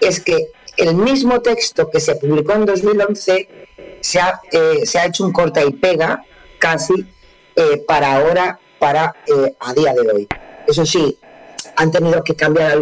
[0.00, 3.48] es que el mismo texto que se publicó en 2011
[4.00, 6.24] se ha, eh, se ha hecho un corta y pega
[6.58, 7.06] casi
[7.56, 10.28] eh, para ahora para eh, a día de hoy.
[10.66, 11.18] Eso sí,
[11.76, 12.72] han tenido que cambiar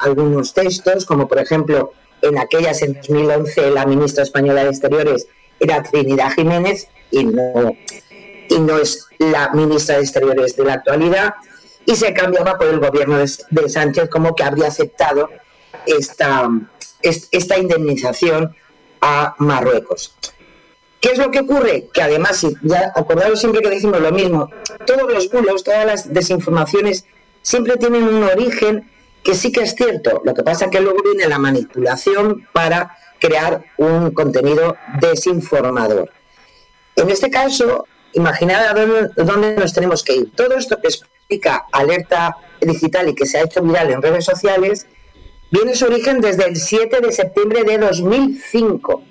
[0.00, 5.26] algunos textos, como por ejemplo en aquellas en 2011 la ministra española de Exteriores
[5.58, 7.74] era Trinidad Jiménez y no,
[8.48, 11.34] y no es la ministra de Exteriores de la actualidad
[11.86, 15.28] y se cambiaba por el gobierno de, Sánchez como que habría aceptado
[15.86, 16.48] esta,
[17.02, 18.54] esta indemnización
[19.00, 20.14] a Marruecos.
[21.00, 21.88] ¿Qué es lo que ocurre?
[21.92, 24.50] Que además, ya acordaros siempre que decimos lo mismo,
[24.86, 27.06] todos los bulos, todas las desinformaciones
[27.42, 28.90] siempre tienen un origen
[29.22, 30.20] que sí que es cierto.
[30.24, 36.10] Lo que pasa es que luego viene la manipulación para crear un contenido desinformador.
[36.96, 38.74] En este caso, imaginad a
[39.24, 40.32] dónde, nos tenemos que ir.
[40.34, 44.86] Todo esto que explica alerta digital y que se ha hecho viral en redes sociales,
[45.50, 49.02] viene su origen desde el 7 de septiembre de 2005.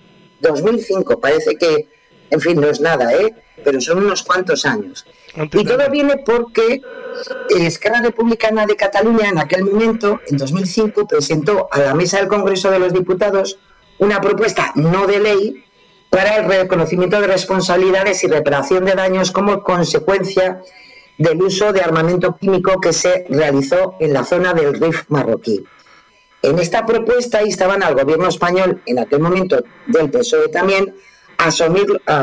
[0.42, 1.88] 2005, parece que,
[2.30, 3.34] en fin, no es nada, ¿eh?
[3.64, 5.06] pero son unos cuantos años.
[5.36, 6.82] Y todo viene porque
[7.50, 12.72] Esquerra Republicana de Cataluña en aquel momento, en 2005, presentó a la mesa del Congreso
[12.72, 13.60] de los Diputados
[14.00, 15.66] una propuesta no de ley
[16.10, 20.62] para el reconocimiento de responsabilidades y reparación de daños como consecuencia
[21.18, 25.64] del uso de armamento químico que se realizó en la zona del Rif marroquí.
[26.42, 30.96] En esta propuesta instaban al gobierno español, en aquel momento del PSOE también,
[31.38, 31.48] a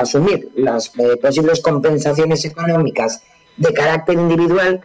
[0.00, 3.22] asumir, las eh, posibles compensaciones económicas
[3.56, 4.84] de carácter individual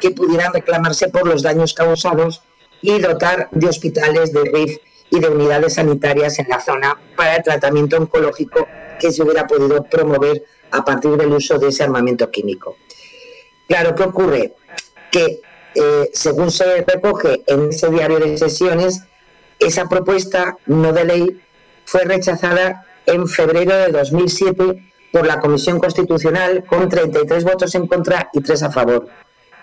[0.00, 2.42] que pudieran reclamarse por los daños causados
[2.80, 4.78] y dotar de hospitales de RIF
[5.10, 8.66] y de unidades sanitarias en la zona para el tratamiento oncológico
[9.00, 12.76] que se hubiera podido promover a partir del uso de ese armamento químico.
[13.66, 14.54] Claro, ¿qué ocurre?
[15.10, 15.40] Que
[15.74, 19.02] eh, según se recoge en ese diario de sesiones,
[19.58, 21.40] esa propuesta no de ley
[21.84, 28.28] fue rechazada en febrero de 2007 por la Comisión Constitucional con 33 votos en contra
[28.32, 29.08] y 3 a favor.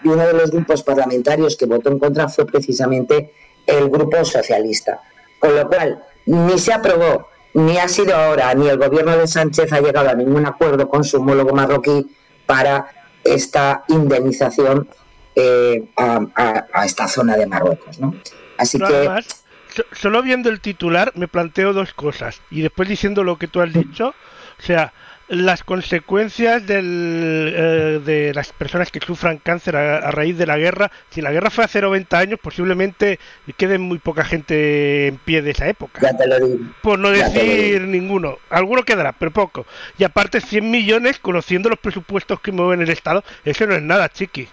[0.03, 3.31] Y uno de los grupos parlamentarios que votó en contra fue precisamente
[3.65, 5.01] el Grupo Socialista.
[5.39, 9.71] Con lo cual, ni se aprobó, ni ha sido ahora, ni el gobierno de Sánchez
[9.71, 12.15] ha llegado a ningún acuerdo con su homólogo marroquí
[12.45, 12.87] para
[13.23, 14.87] esta indemnización
[15.35, 17.99] eh, a, esta zona de Marruecos.
[17.99, 18.15] ¿no?
[18.57, 19.09] Así que.
[19.91, 23.73] solo viendo el titular me planteo dos cosas y después diciendo lo que tú has
[23.73, 24.13] dicho,
[24.59, 24.93] o sea,
[25.27, 30.91] las consecuencias del, eh, de las personas que sufran cáncer a, raíz de la guerra.
[31.09, 33.19] Si la guerra fue hace 90 años, posiblemente
[33.57, 36.01] quede muy poca gente en pie de esa época.
[36.81, 38.37] Por no decir ninguno.
[38.49, 39.65] Alguno quedará, pero poco.
[39.97, 44.09] Y aparte, 100 millones, conociendo los presupuestos que mueven el Estado, eso no es nada,
[44.09, 44.47] chiqui.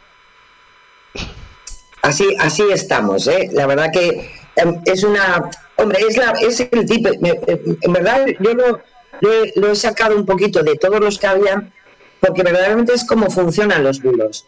[2.03, 3.49] Así, así estamos, ¿eh?
[3.53, 5.51] La verdad que em, es una...
[5.77, 7.11] Hombre, es, la, es el tipo...
[7.13, 8.81] En verdad, yo no
[9.55, 11.73] lo he, sacado un poquito de todos los que habían,
[12.21, 14.47] porque verdaderamente es como funcionan los bulos.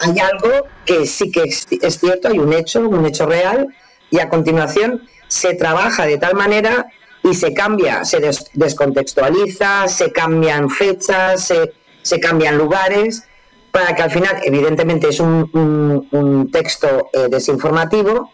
[0.00, 3.68] Hay algo que sí que es, cierto, hay un hecho, un hecho real,
[4.10, 6.86] y a continuación se trabaja de tal manera
[7.22, 8.20] y se cambia, se
[8.54, 13.24] descontextualiza, se cambian fechas, se, se, cambian lugares,
[13.70, 18.30] para que al final, evidentemente, es un, texto eh, desinformativo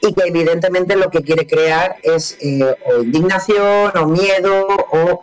[0.00, 5.22] y que evidentemente lo que quiere crear es eh, indignación o miedo o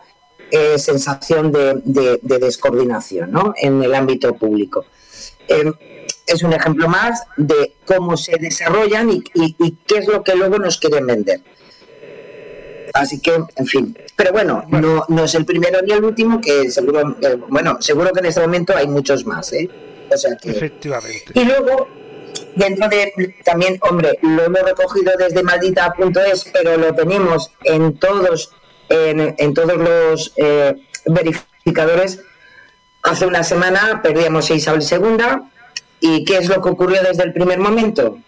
[0.52, 3.54] eh, sensación de, descoordinación ¿no?
[3.58, 4.86] en el ámbito público.
[5.48, 5.74] Em,
[6.28, 9.22] es un ejemplo más de cómo se desarrollan y,
[9.86, 11.42] qué es lo que luego nos quieren vender.
[12.96, 13.98] Así que, en fin.
[14.16, 18.14] Pero bueno, no, no es el primero ni el último, que seguro, eh, bueno, seguro
[18.14, 19.70] que en este momento hay muchos más, ¿eh?
[20.10, 21.34] O sea que, Efectivamente.
[21.34, 21.90] Y luego,
[22.56, 28.54] dentro de también, hombre, lo hemos recogido desde maldita.es, pero lo tenemos en todos,
[28.88, 32.22] en, todos los eh, verificadores.
[33.04, 35.26] Hace una semana perdíamos a Isabel II.
[36.00, 38.20] ¿Y qué es lo que ocurrió desde el primer momento?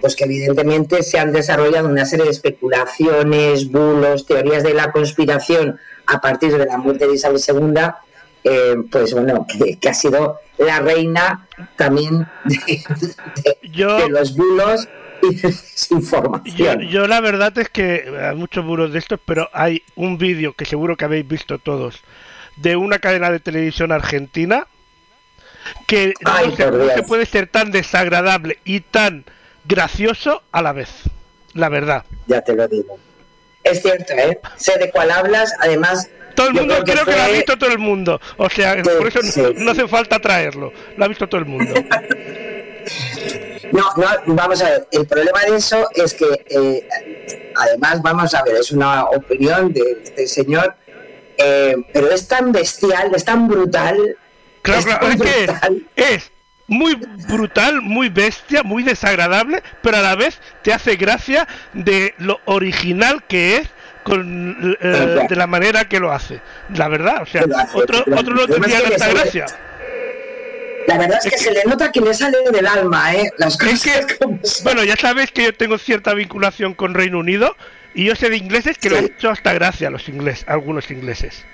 [0.00, 5.78] Pues que evidentemente se han desarrollado una serie de especulaciones, bulos, teorías de la conspiración
[6.06, 7.82] a partir de la muerte de Isabel II
[8.42, 9.46] eh, pues bueno,
[9.80, 12.82] que, ha sido la reina también de,
[14.08, 14.88] los bulos
[15.22, 16.80] y desinformación.
[16.80, 20.54] Yo, yo, la verdad es que hay muchos bulos de estos, pero hay un vídeo
[20.54, 22.00] que seguro que habéis visto todos
[22.56, 24.66] de una cadena de televisión argentina
[25.86, 29.24] que no, puede ser tan desagradable y tan
[29.70, 30.90] gracioso a la vez,
[31.54, 32.04] la verdad.
[32.26, 32.98] Ya te lo digo.
[33.62, 34.38] Es cierto, ¿eh?
[34.56, 37.78] Sé de cuál hablas, además todo el mundo creo, que, lo ha visto todo el
[37.78, 38.20] mundo.
[38.36, 39.20] O sea, por eso
[39.56, 40.72] no, hace falta traerlo.
[40.96, 41.74] Lo ha visto todo el mundo.
[43.72, 44.88] No, no, vamos a ver.
[44.90, 46.88] El problema de eso es que, eh,
[47.54, 50.74] además, vamos a ver, es una opinión de este señor,
[51.38, 54.16] eh, pero es tan bestial, es tan brutal.
[54.62, 55.44] Claro, es, que
[55.94, 56.32] es,
[56.70, 56.94] muy
[57.28, 63.24] brutal, muy bestia, muy desagradable, pero a la vez te hace gracia de lo original
[63.24, 63.68] que es
[64.04, 66.40] con eh, de la manera que lo hace.
[66.74, 67.42] La verdad, o sea,
[67.74, 69.46] otro, otro no tendría tanta gracia.
[70.86, 73.30] La verdad es que, se le nota que le sale del alma, ¿eh?
[73.36, 74.06] Las cosas
[74.62, 77.56] bueno, ya sabes que yo tengo cierta vinculación con Reino Unido
[77.94, 80.88] y yo sé de ingleses que le han hecho hasta gracia a los ingleses, algunos
[80.92, 81.44] ingleses.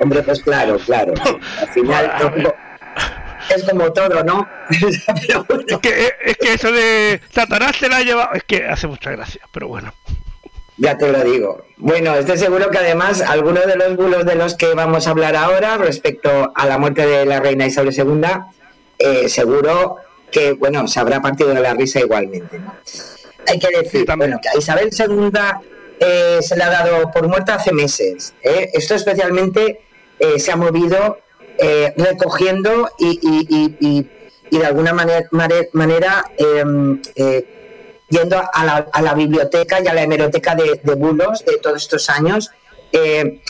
[0.00, 1.12] Hombre, pues claro, claro.
[1.60, 2.54] Al final
[3.54, 4.48] es como todo, ¿no?
[4.70, 9.10] es, que, es que eso de Satanás se la ha llevado, es que hace mucha
[9.10, 9.92] gracia, pero bueno.
[10.76, 11.64] Ya te lo digo.
[11.76, 15.36] Bueno, estoy seguro que además algunos de los bulos de los que vamos a hablar
[15.36, 18.22] ahora respecto a la muerte de la reina Isabel II,
[18.98, 19.98] eh, seguro
[20.32, 22.60] que, bueno, se habrá partido de la risa igualmente.
[23.46, 25.30] Hay que decir, bueno, que a Isabel II
[26.00, 28.34] eh, se le ha dado por muerta hace meses.
[28.42, 28.70] ¿eh?
[28.72, 29.80] Esto especialmente
[30.38, 31.18] se ha movido
[31.96, 34.06] recogiendo y,
[34.50, 35.28] de alguna manera,
[35.72, 37.00] manera em,
[38.08, 42.50] yendo a la, biblioteca y a la hemeroteca de, bulos de todos estos años,
[42.92, 43.40] eh,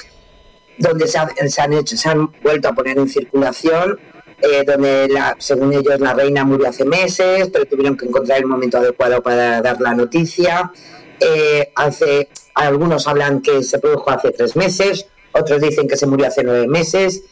[0.79, 3.99] donde se, han hecho, se han vuelto a poner en circulación,
[4.41, 8.47] eh, donde la, según ellos la reina murió hace meses, pero tuvieron que encontrar el
[8.47, 10.73] momento adecuado para dar la noticia.
[11.21, 16.27] Eh, hace, algunos hablan que se produjo hace tres meses, otros dicen que se murió
[16.27, 17.23] hace nueve meses,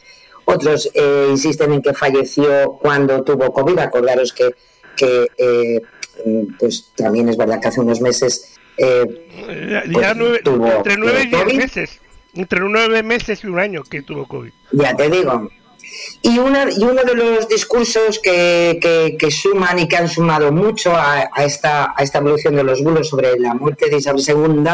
[0.45, 0.89] otros
[1.29, 3.79] insisten en que falleció cuando tuvo COVID.
[3.79, 4.55] Acordaros que,
[4.95, 5.81] que
[6.25, 8.55] Mm, pues también es verdad que hace unos meses...
[8.77, 9.05] Eh,
[9.69, 10.07] ya, pues,
[10.77, 12.01] entre nueve y diez meses,
[12.33, 14.51] entre nueve meses y un año que tuvo COVID.
[14.71, 15.49] Ya te digo.
[16.21, 18.79] Y, una, y uno de los discursos que,
[19.19, 23.09] que, suman y que han sumado mucho a, esta, a esta evolución de los bulos
[23.09, 24.69] sobre la muerte de Isabel II,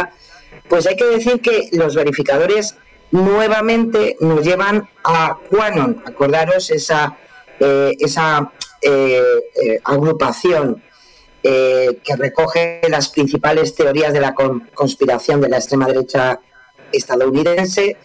[0.70, 2.76] pues hay que decir que los verificadores
[3.12, 7.18] nuevamente nos llevan a Quanon, acordaros esa,
[7.60, 10.82] eh, esa eh, agrupación
[11.42, 14.36] eh, que recoge las principales teorías de la
[14.74, 16.42] conspiración de la extrema derecha
[16.92, 17.96] estadounidense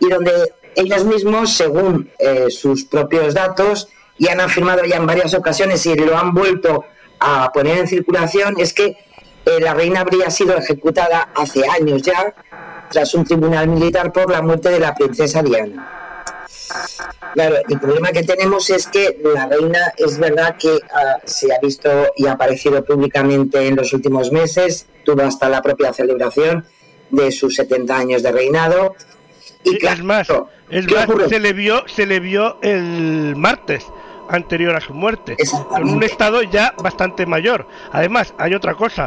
[0.00, 0.32] y donde
[0.74, 5.94] ellos mismos, según eh, sus propios datos, y han afirmado ya en varias ocasiones y
[5.94, 6.84] lo han vuelto
[7.20, 8.96] a poner en circulación, es que
[9.50, 12.34] eh, la reina habría sido ejecutada hace años ya
[12.90, 15.96] tras un tribunal militar por la muerte de la princesa Diana.
[17.34, 21.58] Claro, el problema que tenemos es que la reina es verdad que ah, se ha
[21.60, 26.64] visto y ha aparecido públicamente en los últimos meses, tuvo hasta la propia celebración
[27.10, 28.94] de sus 70 años de reinado.
[29.64, 30.28] Y, es más,
[30.70, 33.84] es más se le vio se le vio el martes
[34.30, 35.36] anterior a su muerte,
[35.76, 37.66] en un estado ya bastante mayor.
[37.92, 39.06] Además, hay otra cosa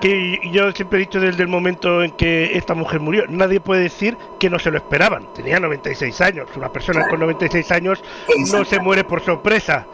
[0.00, 3.82] que yo siempre he dicho desde el momento en que esta mujer murió, nadie puede
[3.82, 5.32] decir que no se lo esperaban.
[5.32, 8.02] Tenía 96 años, una persona con 96 años
[8.50, 9.86] no se muere por sorpresa,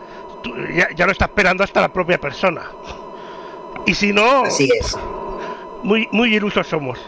[0.96, 2.62] ya, lo está esperando hasta la propia persona.
[3.86, 4.96] Y si no, Así es.
[5.82, 6.98] Muy, muy ilusos somos.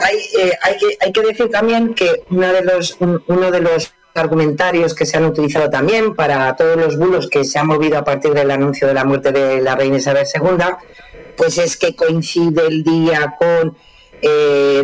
[0.00, 3.92] Hay, eh, hay, que, hay que decir también que uno de los, uno de los
[4.18, 8.04] argumentarios que se han utilizado también para todos los bulos que se han movido a
[8.04, 10.64] partir del anuncio de la muerte de la reina Isabel II,
[11.36, 13.76] pues es que coincide el día con,
[14.20, 14.82] eh,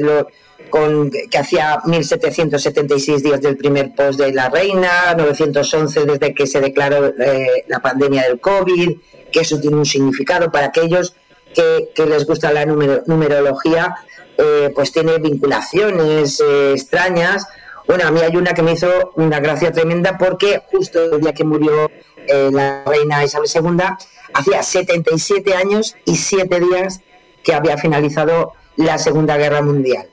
[0.70, 6.60] con que hacía 1776 días del primer post de la reina, 911 desde que se
[6.60, 8.92] declaró eh, la pandemia del COVID,
[9.32, 11.14] que eso tiene un significado para aquellos
[11.54, 13.94] que, les gusta la numerología,
[14.36, 16.42] eh, pues tiene vinculaciones
[16.72, 17.46] extrañas
[17.86, 21.32] bueno, a mí hay una que me hizo una gracia tremenda porque justo el día
[21.32, 21.90] que murió
[22.26, 23.84] eh, la reina Isabel II,
[24.32, 27.00] hacía 77 años y 7 días
[27.42, 30.08] que había finalizado la Segunda Guerra Mundial.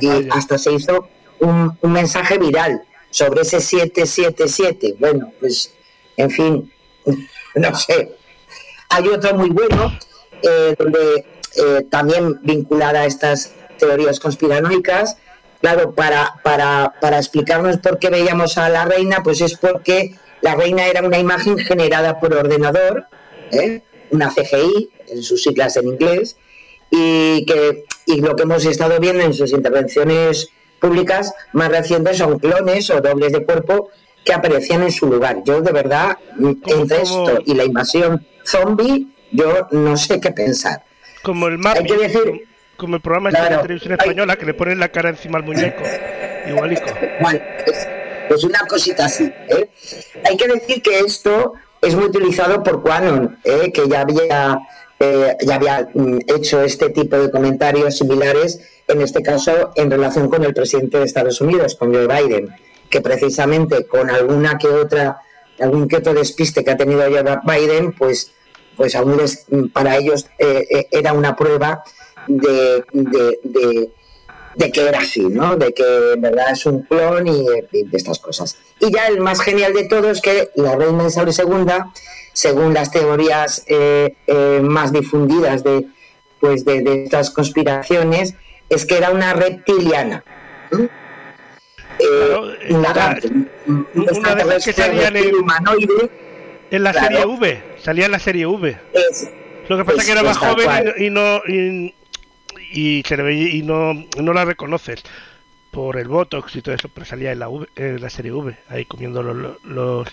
[0.00, 1.08] Y hasta se hizo
[1.40, 4.94] un, mensaje viral sobre ese 777.
[4.98, 5.74] Bueno, pues,
[6.16, 6.72] en fin,
[7.56, 8.16] no sé.
[8.90, 9.98] Hay otro muy bueno,
[10.42, 11.26] eh, donde
[11.56, 15.16] eh, también vinculada a estas teorías conspiranoicas,
[15.62, 20.56] Claro, para, para, para explicarnos por qué veíamos a la reina, pues es porque la
[20.56, 23.06] reina era una imagen generada por ordenador,
[23.52, 23.80] ¿eh?
[24.10, 26.36] una CGI, en sus siglas en inglés,
[26.90, 30.48] y, que, y lo que hemos estado viendo en sus intervenciones
[30.80, 33.88] públicas más recientes son clones o dobles de cuerpo
[34.24, 35.42] que aparecían en su lugar.
[35.44, 36.18] Yo de verdad,
[36.66, 40.82] entre esto y la invasión zombie, yo no sé qué pensar.
[41.22, 41.78] Como el mapa.
[41.78, 45.10] Hay que decir, como el programa este de televisión española que le ponen la cara
[45.10, 45.82] encima al muñeco.
[46.46, 46.86] Igualico.
[47.20, 47.40] Bueno,
[48.28, 49.32] pues, una cosita así.
[49.48, 49.68] ¿eh?
[50.28, 53.72] Hay que decir que esto es muy utilizado por Quanon, ¿eh?
[53.72, 54.58] que ya había,
[54.98, 60.28] eh, ya había mm, hecho este tipo de comentarios similares, en este caso en relación
[60.28, 62.54] con el presidente de Estados Unidos, con Joe Biden,
[62.90, 65.20] que precisamente con alguna que otra
[65.60, 68.32] algún quieto despiste que ha tenido ya Biden, pues,
[68.76, 69.18] pues aún
[69.72, 71.82] para ellos eh, eh, era una prueba
[72.26, 72.84] de,
[74.54, 75.56] de, que era así, ¿no?
[75.56, 78.58] De que en verdad es un clon y, de estas cosas.
[78.80, 81.74] Y ya el más genial de todo es que la reina Isabel II,
[82.32, 84.14] según las teorías eh,
[84.62, 85.86] más difundidas de,
[86.40, 88.34] pues de, estas conspiraciones,
[88.68, 90.24] es que era una reptiliana.
[91.98, 92.92] Eh, una,
[94.44, 96.10] vez que salía en, humanoide,
[96.70, 98.76] en la serie V, salía en la serie V.
[99.68, 101.94] Lo que pasa es que era más joven y, no y,
[103.06, 105.02] se le y no, no la reconoces
[105.70, 108.84] por el botox y todo eso, pero salía en la, en la serie V, ahí
[108.84, 110.08] comiendo los, los,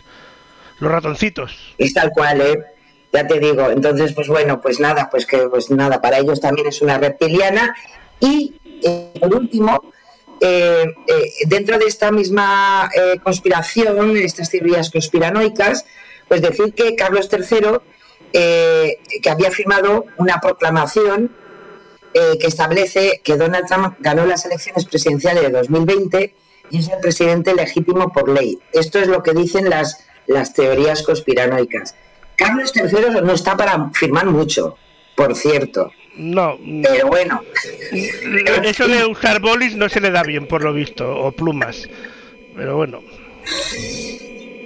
[0.80, 1.76] los ratoncitos.
[1.78, 2.64] Es tal cual, ¿eh?
[3.12, 6.68] Ya te digo, entonces, pues bueno, pues nada, pues que, pues nada, para ellos también
[6.68, 7.76] es una reptiliana.
[8.20, 9.92] Y eh, por último,
[10.42, 15.86] eh, eh, dentro de esta misma eh, conspiración, estas teorías conspiranoicas,
[16.28, 17.80] pues decir que Carlos III,
[18.32, 21.36] que había firmado una proclamación
[22.14, 26.34] que establece que Donald Trump ganó las elecciones presidenciales de 2020
[26.72, 28.60] y es el presidente legítimo por ley.
[28.74, 31.96] Esto es lo que dicen las, las teorías conspiranoicas.
[32.36, 34.78] Carlos III no está para firmar mucho,
[35.16, 35.92] por cierto.
[36.16, 36.58] No.
[36.84, 37.42] Pero bueno.
[38.64, 41.88] Eso de usar bolis no se le da bien, por lo visto, o plumas.
[42.56, 43.02] Pero bueno.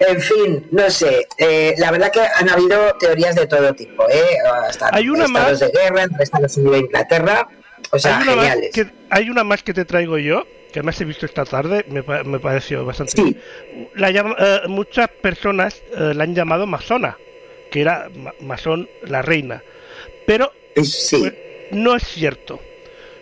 [0.07, 1.27] En fin, no sé.
[1.37, 4.37] Eh, la verdad que han habido teorías de todo tipo, ¿eh?
[4.67, 7.47] Hasta hay una estados de guerra entre Estados Unidos e Inglaterra.
[7.91, 8.77] O sea, hay una geniales.
[8.77, 11.85] Más que, hay una más que te traigo yo, que además he visto esta tarde,
[11.89, 13.13] me, me pareció bastante.
[13.13, 13.37] Sí.
[13.95, 17.17] La eh, muchas personas eh, la han llamado masona,
[17.71, 19.63] que era masón la reina.
[20.25, 20.51] Pero
[20.81, 21.17] sí.
[21.19, 21.33] Pues,
[21.71, 22.59] no es cierto.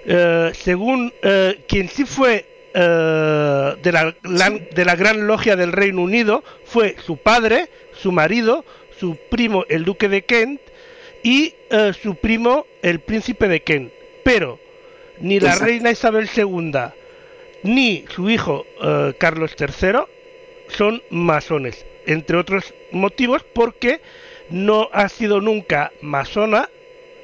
[0.06, 4.16] Eh, según eh, quien sí fue eh, de, la,
[4.50, 8.66] de la Gran Logia del Reino Unido, fue su padre, su marido,
[8.98, 10.62] su primo el Duque de Kent
[11.24, 11.56] y
[12.02, 13.94] su primo el Príncipe de Kent.
[14.24, 14.60] Pero
[15.20, 16.72] ni la reina Isabel II
[17.64, 18.66] ni su hijo
[19.18, 20.02] Carlos III
[20.68, 24.02] son masones, entre otros motivos porque
[24.50, 26.70] no ha sido nunca masona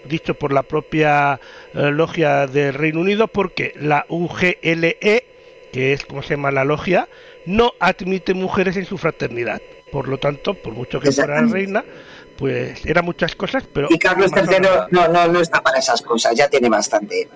[0.08, 1.39] dicho por la propia
[1.74, 5.26] eh, logia del Reino Unido, porque la UGLE,
[5.78, 7.07] que es como se llama la logia,
[7.45, 9.61] no admite mujeres en su fraternidad.
[9.91, 11.86] Por lo tanto, por mucho que fuera reina,
[12.36, 13.88] pues era muchas cosas, pero...
[13.91, 14.57] Y Carlos III
[14.89, 17.30] no, no, no está para esas cosas, ya tiene bastante.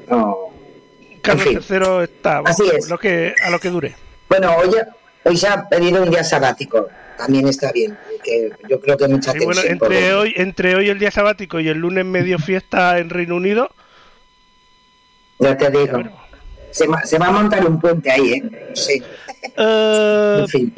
[1.21, 2.89] Carlos III está Así es.
[2.89, 3.95] Lo que, a lo que dure.
[4.27, 4.71] Bueno, hoy,
[5.23, 7.95] hoy se ha pedido un día sabático también está bien.
[8.23, 11.77] Que yo creo que mucha bueno, entre hoy, entre hoy el día sabático y el
[11.77, 13.69] lunes medio fiesta en Reino Unido.
[15.37, 16.20] Ya te digo.
[16.71, 18.71] Se, va a montar un puente ahí, ¿eh?
[18.73, 19.03] Sí.
[19.57, 20.73] Eh, en fin.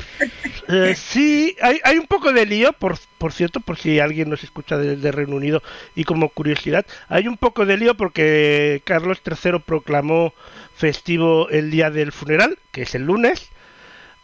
[0.68, 4.44] Eh, sí, hay, hay un poco de lío, por, por cierto, por si alguien nos
[4.44, 5.62] escucha desde Reino Unido
[5.96, 10.34] y como curiosidad, hay un poco de lío porque Carlos III proclamó
[10.76, 13.50] festivo el día del funeral, que es el lunes,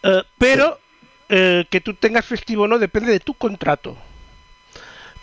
[0.04, 0.80] eh, pero
[1.28, 3.96] que tú tengas festivo o no depende de tu contrato.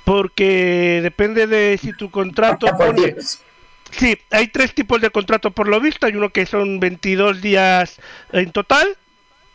[0.05, 3.17] Porque depende de si tu contrato pone...
[3.91, 6.07] Sí, hay tres tipos de contrato por lo visto.
[6.07, 7.99] Hay uno que son 22 días
[8.33, 8.97] en total,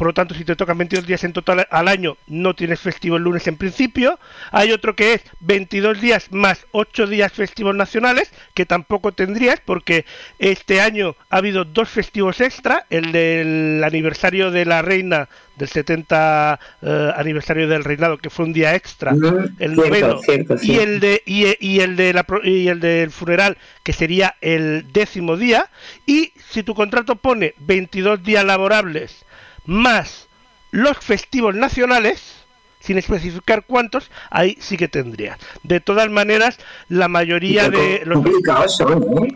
[0.02, 3.18] por lo tanto, si te tocan 22 días en total al año, no tienes festivo
[3.18, 4.18] el lunes en principio.
[4.49, 10.06] Hay otro que es 22 días más 8 días festivos nacionales, que tampoco tendrías, porque
[10.39, 16.60] este año ha habido dos festivos extra, el del aniversario de la reina del 70
[16.82, 20.20] eh, aniversario del reinado, que fue un día extra, el noveno,
[20.64, 25.38] y el de y, el de la, y el del funeral, que sería el décimo
[25.38, 25.70] día,
[26.08, 29.26] y si tu contrato pone 22 días laborables
[29.66, 30.28] más
[30.72, 32.41] los festivos nacionales,
[32.80, 35.38] sin especificar cuántos, ahí sí que tendría.
[35.64, 36.57] De todas maneras,
[36.89, 38.32] la mayoría de los ¿eh?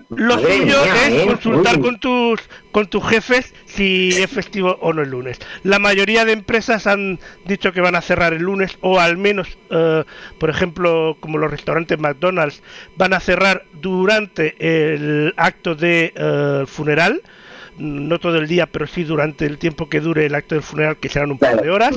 [0.10, 1.26] lo suyo es ¿eh?
[1.28, 2.40] consultar con tus
[2.72, 5.40] con tus jefes si es festivo o no el lunes.
[5.64, 9.58] La mayoría de empresas han dicho que van a cerrar el lunes o al menos,
[9.70, 10.04] eh,
[10.40, 12.64] por ejemplo, como los restaurantes McDonald's
[12.98, 17.22] van a cerrar durante el acto de funeral
[17.78, 20.98] no todo el día, pero sí durante el tiempo que dure el acto del funeral,
[20.98, 21.96] que serán un par de horas.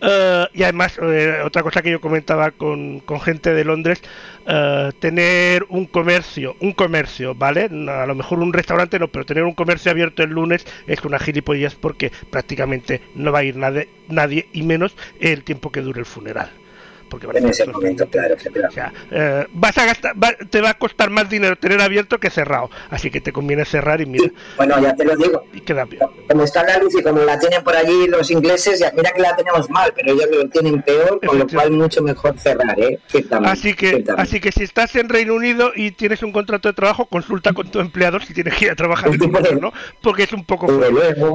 [0.00, 4.02] Eh, y además, eh, otra cosa que yo comentaba con, gente de Londres,
[4.46, 7.64] eh, tener un comercio, un comercio, ¿vale?
[7.64, 11.18] A lo mejor un restaurante no, pero tener un comercio abierto el lunes es una
[11.18, 16.00] gilipollas porque prácticamente no va a ir nadie, nadie y menos el tiempo que dure
[16.00, 16.63] el funeral.
[17.08, 20.14] Porque en ese momento, claro, O sea, eh, vas a gastar,
[20.50, 24.00] te va a costar más dinero tener abierto que cerrado, así que te conviene cerrar
[24.00, 24.30] y mira.
[24.56, 25.44] bueno, ya te lo digo.
[25.52, 26.02] Y queda bien.
[26.28, 29.22] Como está la luz y como la tienen por allí los ingleses, ya, mira que
[29.22, 32.98] la tenemos mal, pero ellos lo tienen peor, con lo cual mucho mejor cerrar, ¿eh?
[33.44, 37.06] Así que, así que si estás en Reino Unido y tienes un contrato de trabajo,
[37.06, 39.20] consulta con tu empleador si tienes que ir a trabajar en
[39.60, 39.72] ¿no?
[40.02, 40.66] Porque es un poco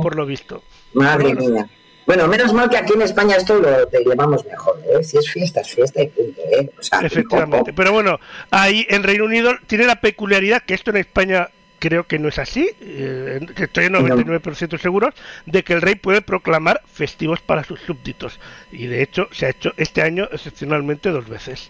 [0.01, 0.63] por lo visto.
[0.93, 1.69] Madre mía.
[2.09, 5.03] Bueno, menos mal que aquí en España esto lo llevamos mejor, ¿eh?
[5.03, 6.67] Si es fiesta, es fiesta y punto, ¿eh?
[7.03, 7.71] Efectivamente.
[7.71, 12.17] Pero bueno, ahí en Reino Unido tiene la peculiaridad que esto en España creo que
[12.17, 15.13] no es así, eh, estoy en 99% seguro
[15.45, 18.39] de que el rey puede proclamar festivos para sus súbditos.
[18.71, 21.69] Y de hecho se ha hecho este año excepcionalmente dos veces.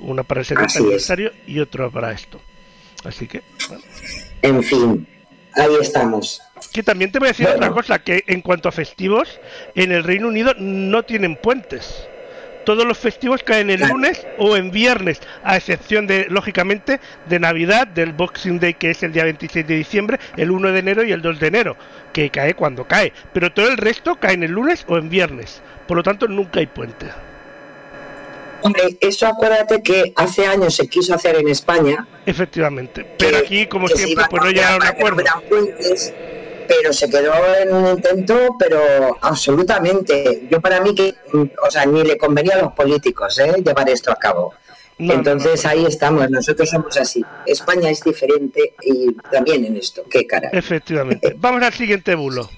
[0.00, 2.40] Una para el 70 aniversario y otra para esto.
[3.04, 3.42] Así que...
[4.40, 5.06] En fin,
[5.58, 6.40] ahí estamos.
[6.72, 9.40] Que también te voy a decir otra cosa, que en cuanto a festivos,
[9.74, 12.08] en el Reino Unido no tienen puentes.
[12.64, 17.86] Todos los festivos caen el lunes o en viernes, a excepción de, lógicamente, de Navidad,
[17.86, 21.12] del Boxing Day, que es el día 26 de diciembre, el 1 de enero y
[21.12, 21.76] el 2 de enero,
[22.12, 23.14] que cae cuando cae.
[23.32, 25.62] Pero todo el resto cae en el lunes o en viernes.
[25.86, 27.06] Por lo tanto, nunca hay puente.
[28.62, 32.06] Hombre, eso acuérdate que hace años se quiso hacer en España.
[32.26, 33.14] Efectivamente.
[33.18, 35.22] Pero aquí, como siempre, pues no llegaron a acuerdo
[36.68, 40.46] pero se quedó en un intento, pero absolutamente.
[40.50, 43.54] Yo para mí que, o sea, ni le convenía a los políticos ¿eh?
[43.64, 44.54] llevar esto a cabo.
[44.98, 47.24] Entonces ahí estamos, nosotros somos así.
[47.46, 50.50] España es diferente y también en esto, qué cara.
[50.52, 51.34] Efectivamente.
[51.38, 52.48] Vamos al siguiente bulo.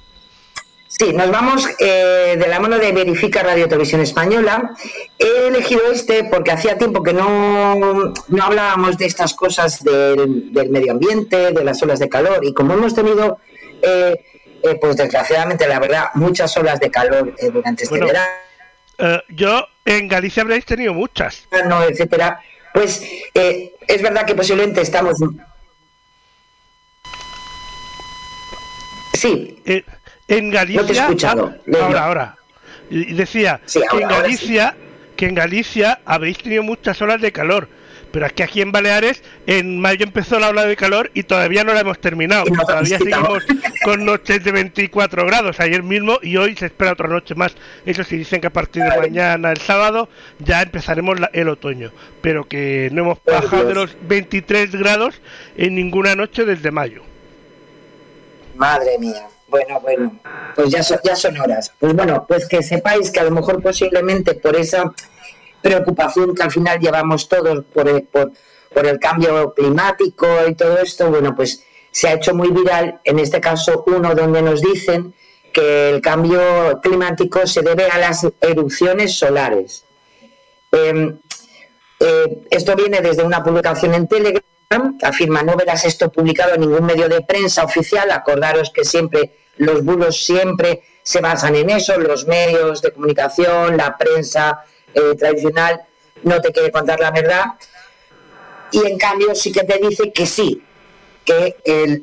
[0.91, 4.73] Sí, nos vamos eh, de la mano de Verifica Radio Televisión Española.
[5.19, 10.69] He elegido este porque hacía tiempo que no, no hablábamos de estas cosas del, del
[10.71, 13.39] medio ambiente, de las olas de calor, y como hemos tenido
[13.83, 14.25] eh,
[14.63, 19.23] eh, pues desgraciadamente, la verdad, muchas olas de calor eh, durante este verano.
[19.29, 21.47] yo en Galicia habréis tenido muchas.
[21.67, 22.41] No, etcétera.
[22.75, 25.19] Pues es verdad que posiblemente estamos.
[29.15, 29.63] Sí.
[30.31, 30.81] En Galicia.
[30.81, 31.55] No te he escuchado.
[31.55, 32.37] Ah, ahora, ahora.
[32.89, 34.77] Decía que en Galicia,
[35.17, 37.69] que en Galicia habéis tenido muchas olas de calor
[38.11, 41.65] pero es que aquí en Baleares, en mayo empezó la ola de calor y todavía
[41.65, 42.45] no la hemos terminado.
[42.45, 43.45] todavía seguimos
[43.85, 47.55] con noches de 24 grados ayer mismo y hoy se espera otra noche más.
[47.87, 50.09] Eso sí dicen que a partir de mañana, el sábado,
[50.39, 51.93] ya empezaremos el otoño.
[52.21, 55.21] Pero que no hemos bajado de los 23 grados
[55.57, 57.03] en ninguna noche desde mayo.
[58.57, 59.27] Madre mía.
[59.51, 60.17] Bueno, bueno,
[60.55, 61.73] pues ya, ya son horas.
[61.79, 64.93] Pues bueno, pues que sepáis que a lo mejor posiblemente por esa
[65.61, 68.31] preocupación que al final llevamos todos por el, por,
[68.77, 73.41] el cambio climático y todo esto, bueno, pues se ha hecho muy viral, en este
[73.41, 75.13] caso uno donde nos dicen
[75.53, 79.85] que el cambio climático se debe a las erupciones solares.
[80.71, 81.19] Em,
[81.99, 84.43] eh, esto viene desde una publicación en Telegram,
[85.03, 89.85] afirma no verás esto publicado en ningún medio de prensa oficial, acordaros que siempre los
[89.85, 94.65] bulos siempre se basan en eso, los medios de comunicación, la prensa
[94.95, 95.81] eh, tradicional.
[96.23, 97.45] No te quiere contar la verdad.
[98.71, 100.63] Y en cambio sí que te dice que sí,
[101.25, 101.57] que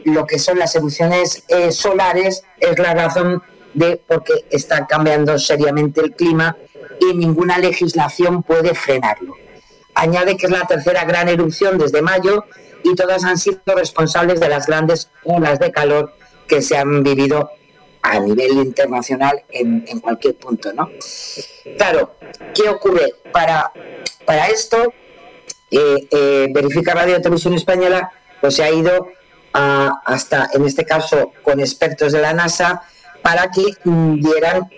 [0.04, 3.42] lo que son las erupciones eh, solares es la razón
[3.74, 6.58] de por qué está cambiando seriamente el clima
[7.00, 9.47] y ninguna legislación puede frenarlo.
[9.98, 12.46] Añade que es la tercera gran erupción desde mayo
[12.84, 16.14] y todas han sido responsables de las grandes olas de calor
[16.48, 17.50] que se han vivido
[18.04, 20.90] a nivel internacional en, cualquier punto, ¿no?
[21.78, 22.16] Claro,
[22.54, 23.16] ¿qué ocurre?
[23.34, 23.72] Para,
[24.24, 24.94] para esto,
[25.72, 29.10] eh, eh, Verifica Radio Televisión Española pues se ha ido
[29.52, 32.84] hasta, en este caso, con expertos de la NASA,
[33.24, 34.70] para que dieran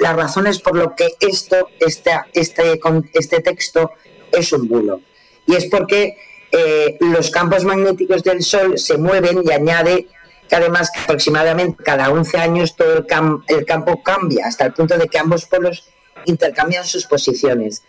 [0.00, 2.78] las razones por lo que esto, este, este,
[3.14, 3.92] este texto
[4.32, 5.00] es un bulo.
[5.46, 6.16] Y es porque
[6.50, 10.08] eh, los campos magnéticos del Sol se mueven y añade
[10.54, 13.06] además aproximadamente cada 11 años todo el,
[13.48, 15.88] el campo cambia hasta el punto de que ambos polos
[16.26, 17.82] intercambian sus posiciones.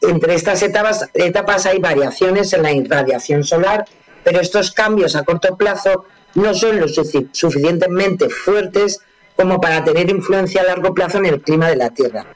[0.00, 3.84] Entre estas etapas, etapas hay variaciones en la irradiación solar,
[4.22, 9.00] pero estos cambios a corto plazo no son lo suficientemente fuertes
[9.36, 12.26] como para tener influencia a largo plazo en el clima de la Tierra.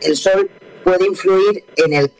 [0.00, 0.50] El Sol
[0.84, 2.12] puede influir en el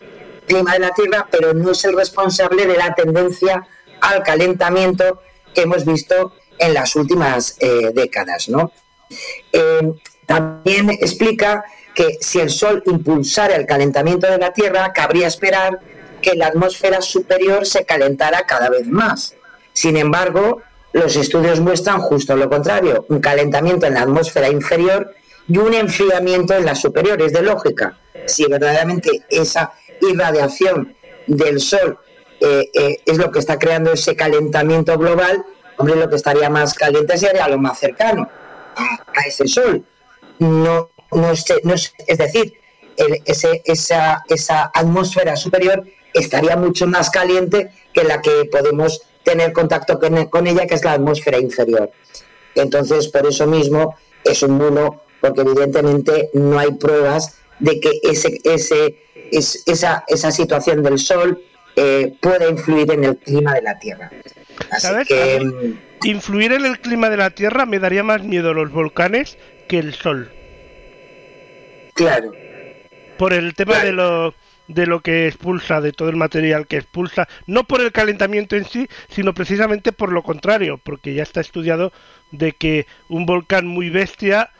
[0.49, 3.67] clima de la Tierra, pero no es el responsable de la tendencia
[4.01, 5.23] al calentamiento
[5.55, 8.49] que hemos visto en las últimas eh, décadas.
[8.49, 8.73] ¿no?
[9.53, 9.93] Eh,
[10.27, 15.81] también explica que si el Sol impulsara el calentamiento de la Tierra, cabría esperar
[16.21, 19.35] que la atmósfera superior se calentara cada vez más.
[19.73, 25.15] Sin embargo, los estudios muestran justo lo contrario, un calentamiento en la atmósfera inferior
[25.49, 27.97] y un enfriamiento en las superiores, de lógica.
[28.27, 30.95] Si verdaderamente esa irradiación
[31.27, 31.99] del Sol
[32.41, 35.45] eh, eh, es lo que está creando ese calentamiento global,
[35.77, 38.29] hombre, lo que estaría más caliente sería lo más cercano
[38.77, 39.85] a, ese Sol.
[40.39, 41.45] No, no, es,
[42.07, 42.55] es, decir,
[43.25, 45.85] ese, esa, esa atmósfera superior
[46.15, 50.93] estaría mucho más caliente que la que podemos tener contacto con, ella, que es la
[50.93, 51.91] atmósfera inferior.
[52.55, 58.41] Entonces, por eso mismo es un bulo, porque evidentemente no hay pruebas de que ese,
[58.45, 61.43] ese, esa, esa situación del Sol
[61.77, 64.11] eh, pueda influir en el clima de la Tierra.
[65.41, 65.73] Mm,
[66.05, 69.95] influir en el clima de la Tierra me daría más miedo los volcanes que el
[69.95, 70.31] Sol.
[71.95, 72.33] Claro.
[73.17, 74.35] Por el tema de lo
[74.69, 78.67] de lo que expulsa, de todo el material que expulsa, no por el calentamiento en
[78.67, 81.93] sí, sino precisamente por lo contrario, porque ya está estudiado
[82.33, 84.51] de que un volcán muy bestia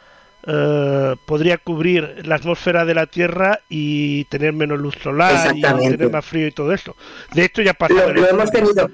[0.47, 6.11] eh, podría cubrir la atmósfera de la Tierra y tener menos luz solar y tener
[6.11, 6.95] más frío y todo eso.
[7.35, 7.95] De hecho ya pasó.
[7.95, 8.89] Lo, hemos tenido.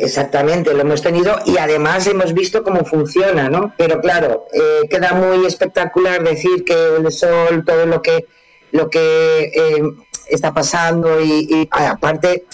[0.00, 3.74] exactamente, lo hemos tenido y además hemos visto cómo funciona, ¿no?
[3.76, 8.26] Pero claro, eh, queda muy espectacular decir que el sol, todo lo que
[8.72, 9.82] lo que eh,
[10.28, 12.46] está pasando y, aparte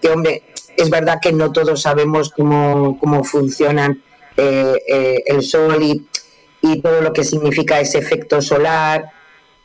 [0.00, 0.42] que, hombre,
[0.76, 4.02] es verdad que no todos sabemos cómo, cómo funcionan
[4.36, 6.06] eh, el sol y,
[6.72, 9.10] y, todo lo que significa ese efecto solar,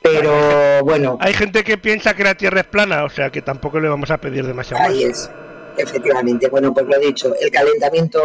[0.02, 1.18] pero bueno.
[1.20, 4.12] Hay gente que piensa que la Tierra es plana, o sea que tampoco le vamos
[4.12, 4.84] a pedir demasiado.
[4.84, 5.30] Ahí es,
[5.78, 6.48] efectivamente.
[6.50, 8.22] Bueno, pues lo he dicho, el calentamiento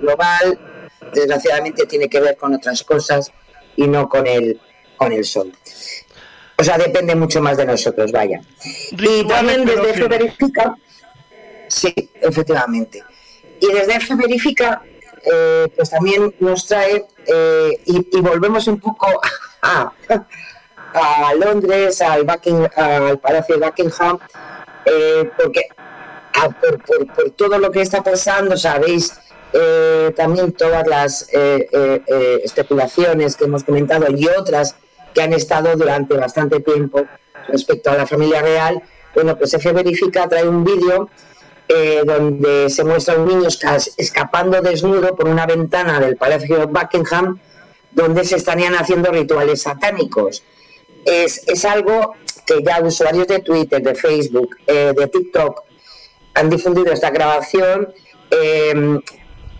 [0.00, 0.58] global
[1.12, 3.32] desgraciadamente tiene que ver con otras cosas
[3.76, 4.60] y no con el,
[4.96, 5.52] con el sol.
[6.58, 8.40] O sea, depende mucho más de nosotros, vaya.
[8.92, 10.76] Y también desde F Verifica,
[11.68, 13.02] sí, efectivamente.
[13.60, 14.82] Y desde F Verifica,
[15.24, 19.06] eh, pues también nos trae, eh, y, volvemos un poco
[19.62, 19.92] a,
[20.94, 22.26] a Londres, al,
[22.76, 24.18] al Palacio de Buckingham,
[24.84, 25.68] eh, porque
[26.60, 29.12] por, todo lo que está pasando, sabéis,
[30.16, 34.76] también todas las especulaciones que hemos comentado y otras
[35.12, 37.04] que han estado durante bastante tiempo
[37.48, 38.82] respecto a la familia real.
[39.14, 41.10] Bueno, pues F Verifica trae un vídeo
[41.68, 43.48] eh, donde se muestra un niño
[43.96, 47.38] escapando desnudo por una ventana del Palacio de Buckingham,
[47.90, 50.42] donde se estarían haciendo rituales satánicos.
[51.04, 52.14] Es, es algo
[52.46, 55.62] que ya usuarios de Twitter, de Facebook, eh, de TikTok
[56.34, 57.92] han difundido esta grabación.
[58.30, 59.00] Eh,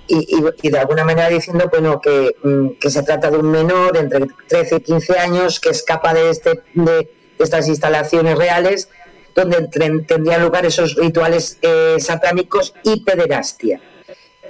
[0.08, 2.00] y, de alguna manera diciendo bueno
[2.42, 6.30] mm, que, se trata de un menor entre 13 y 15 años que escapa de,
[6.30, 8.88] este, de estas instalaciones reales
[9.34, 13.80] donde tendrían lugar esos rituales eh, satánicos y pederastia.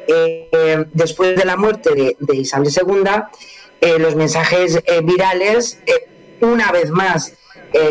[0.06, 3.10] Eh, después de la muerte de, Isabel II,
[3.80, 5.78] eh, los mensajes virales,
[6.40, 7.34] una vez más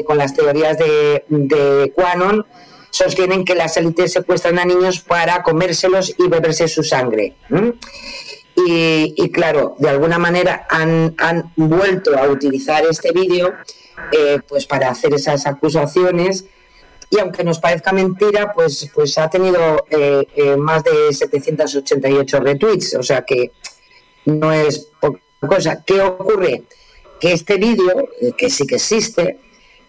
[0.06, 2.46] con las teorías de, Quanon,
[2.92, 7.36] sostienen que las élites secuestran a niños para comérselos y beberse su sangre.
[8.56, 11.16] Y, claro, de alguna manera han,
[11.56, 13.54] vuelto a utilizar este vídeo
[14.12, 16.46] eh, pues para hacer esas acusaciones
[17.12, 22.96] y aunque nos parezca mentira, pues, pues ha tenido eh, eh, más de 788 retweets,
[22.96, 23.52] o sea que
[24.26, 25.84] no es poca cosa.
[25.86, 26.64] ¿Qué ocurre?
[27.20, 29.40] Que este vídeo, que sí que existe,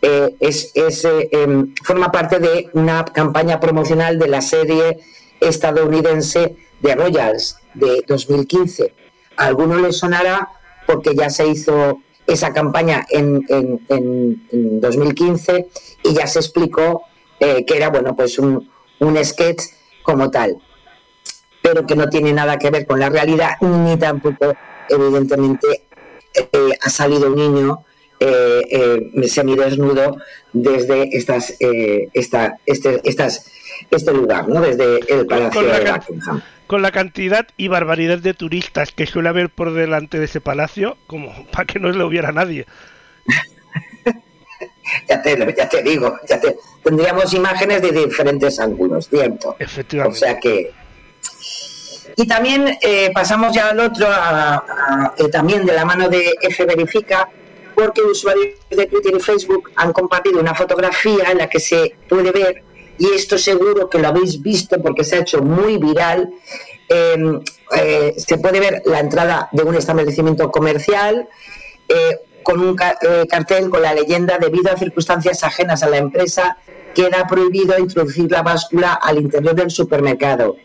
[0.04, 4.98] eh, es, eh, em, forma parte de una campaña promocional de la serie
[5.40, 8.92] estadounidense de Royals de 2015.
[9.36, 10.48] A algunos les sonará
[10.88, 13.46] porque ya se hizo esa campaña en,
[14.80, 15.68] 2015
[16.02, 17.04] y ya se explicó
[17.42, 18.70] eh, que era bueno pues un,
[19.00, 19.62] un sketch
[20.02, 20.56] como tal,
[21.60, 24.54] pero que no tiene nada que ver con la realidad ni tampoco
[24.88, 25.84] evidentemente
[26.80, 27.84] ha salido un niño
[28.24, 30.16] eh, eh, semidesnudo
[30.52, 33.50] desde estas, eh, esta, este, estas,
[33.90, 34.60] este lugar, ¿no?
[34.60, 36.40] desde el Palacio de Buckingham.
[36.68, 40.96] Con la cantidad y barbaridad de turistas que suele haber por delante de ese palacio,
[41.08, 42.66] como para que no le hubiera nadie.
[45.08, 49.56] Ya, te, ya te digo, ya te, tendríamos imágenes de diferentes ángulos, ¿cierto?
[49.58, 50.16] Efectivamente.
[50.16, 50.72] O sea que
[52.16, 54.06] y también eh, pasamos ya al otro,
[55.30, 57.28] también de la mano de F Verifica,
[57.74, 62.30] porque usuarios de Twitter y Facebook han compartido una fotografía en la que se puede
[62.30, 62.62] ver,
[62.98, 66.30] y esto seguro que lo habéis visto porque se ha hecho muy viral,
[66.88, 67.40] em,
[67.76, 71.28] eh, se puede ver la entrada de un establecimiento comercial
[71.88, 76.56] eh, con un eh, cartel con la leyenda debido a circunstancias ajenas a la empresa
[76.94, 80.56] queda prohibido introducir la báscula al interior del supermercado.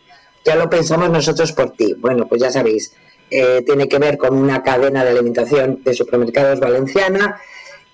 [0.45, 1.95] Ya lo pensamos nosotros por ti.
[1.97, 2.93] Bueno, pues ya sabéis,
[3.29, 7.39] eh, tiene que ver con una cadena de alimentación de supermercados valenciana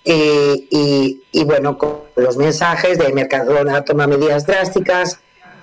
[0.05, 5.19] y, bueno, con los mensajes de Mercadona toma medidas drásticas,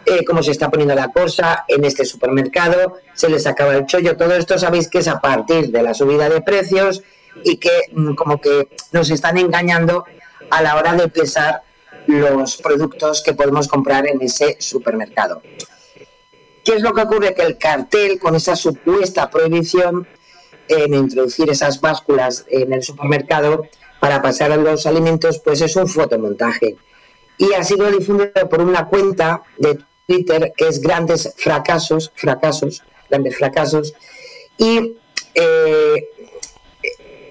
[0.07, 4.17] eh, cómo se está poniendo la cosa en este supermercado, se les acaba el chollo,
[4.17, 7.03] todo esto sabéis que es a partir de la subida de precios
[7.45, 10.05] y que mm, como que nos están engañando
[10.51, 11.63] a la hora de pesar
[12.07, 15.43] los productos que podemos comprar en ese supermercado.
[16.65, 17.35] ¿Qué es lo que ocurre?
[17.35, 20.07] Que el cartel, con esa supuesta prohibición
[20.69, 23.67] en introducir esas básculas en el supermercado
[23.99, 26.77] para pasar a los alimentos, pues es un fotomontaje.
[27.39, 33.37] Y ha sido difundido por una cuenta de Twitter que es Grandes Fracasos, fracasos, grandes
[33.37, 33.95] fracasos,
[34.59, 34.97] y
[35.35, 36.09] eh,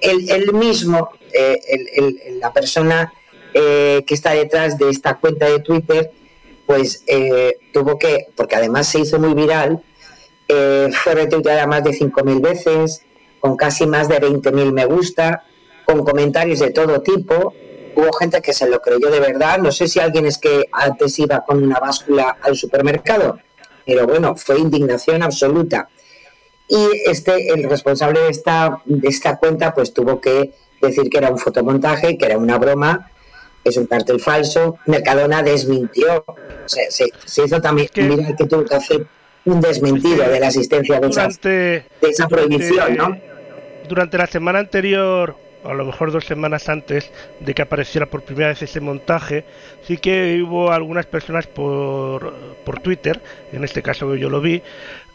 [0.01, 3.13] el, mismo, eh, la persona
[3.53, 6.11] eh, que está detrás de esta cuenta de Twitter,
[6.65, 9.81] pues eh, tuvo que, porque además se hizo muy viral,
[10.47, 13.03] fue retuiteada más de 5.000 veces,
[13.39, 15.43] con casi más de 20.000 me gusta,
[15.85, 17.53] con comentarios de todo tipo.
[17.95, 19.59] Hubo gente que se lo creyó de verdad.
[19.59, 23.39] No sé si alguien es que antes iba con una báscula al supermercado,
[23.85, 25.87] pero bueno, fue indignación absoluta
[26.69, 31.31] y este, el responsable de esta, de esta cuenta pues tuvo que decir que era
[31.31, 33.09] un fotomontaje, que era una broma,
[33.63, 34.77] es un cartel falso.
[34.85, 36.23] Mercadona desmintió,
[36.67, 39.07] se, hizo también, mira que tuvo que hacer
[39.45, 43.17] un desmentido de la existencia de, de esa prohibición, ¿no?
[43.87, 48.49] Durante la semana anterior a lo mejor dos semanas antes de que apareciera por primera
[48.49, 49.45] vez ese montaje,
[49.83, 54.61] sí que hubo algunas personas por, por Twitter, en este caso yo lo vi,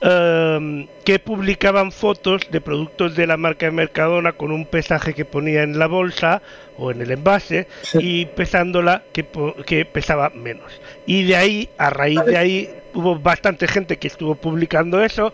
[0.01, 5.25] em, que publicaban fotos de productos de la marca de Mercadona con un pesaje que
[5.25, 6.43] ponía en la bolsa
[6.79, 9.27] o en el envase y pesándola que,
[9.67, 10.81] que pesaba menos.
[11.07, 15.33] Y de ahí, a raíz de ahí, hubo bastante gente que estuvo publicando eso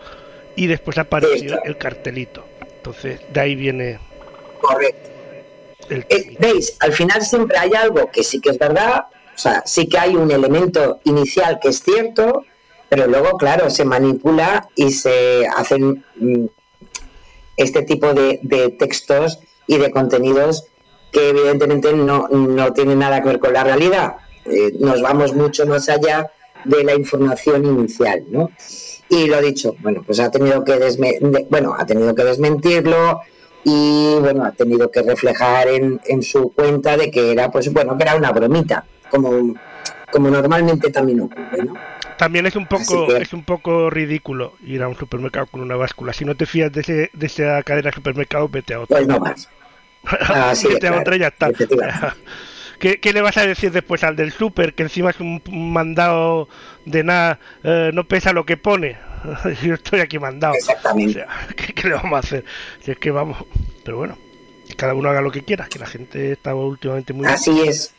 [0.55, 2.45] y después apareció el cartelito.
[2.77, 3.99] Entonces, de ahí viene
[4.61, 5.09] Correcto.
[5.89, 6.77] Eh, ¿Veis?
[6.79, 9.05] Al final siempre hay algo que sí que es verdad,
[9.35, 12.45] o sea, sí que hay un elemento inicial que es cierto,
[12.91, 16.45] pero luego, claro, se manipula y se hacen mm,
[17.55, 20.65] este tipo de, textos y de contenidos
[21.09, 24.17] que evidentemente no, no tienen nada que ver con la realidad.
[24.43, 26.31] Eh, nos vamos mucho más allá
[26.65, 28.51] de la información inicial, ¿no?
[29.07, 30.77] Y lo dicho, bueno, pues ha tenido que
[31.49, 33.21] bueno, ha tenido que desmentirlo,
[33.63, 37.95] y bueno, ha tenido que reflejar en, en, su cuenta de que era, pues bueno,
[37.95, 39.53] que era una bromita, como,
[40.11, 41.73] como normalmente también ocurre, ¿no?
[42.21, 46.13] También es un poco es un poco ridículo ir a un supermercado con una báscula.
[46.13, 48.95] Si no te fías de, ese, de esa cadena de supermercados, vete a otro.
[48.95, 49.49] Pues no más.
[50.69, 51.49] vete a otra y ya está.
[52.79, 56.47] ¿Qué, ¿Qué, le vas a decir después al del super que encima es un mandado
[56.85, 58.99] de nada, eh, no pesa lo que pone?
[59.63, 60.53] yo estoy aquí mandado.
[60.53, 61.25] Exactamente.
[61.55, 62.45] ¿qué, le vamos a hacer?
[62.81, 63.43] Si es que vamos,
[63.83, 64.19] pero bueno,
[64.67, 67.25] que cada uno haga lo que quiera, que la gente está últimamente muy...
[67.25, 67.95] Así es.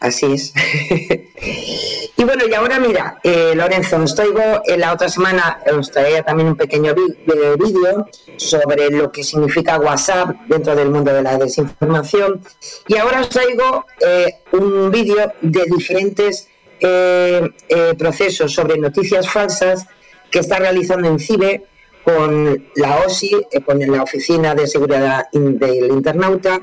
[0.00, 0.54] Así es.
[2.16, 6.22] y bueno, y ahora mira, eh, Lorenzo, os traigo en la otra semana, os traía
[6.22, 12.40] también un pequeño vídeo sobre lo que significa WhatsApp dentro del mundo de la desinformación.
[12.88, 16.48] Y ahora os traigo eh, un vídeo de diferentes
[16.80, 17.50] eh,
[17.98, 19.86] procesos sobre noticias falsas
[20.30, 21.66] que está realizando en CIBE
[22.04, 26.60] con la OSI, eh, con la Oficina de Seguridad del Internauta,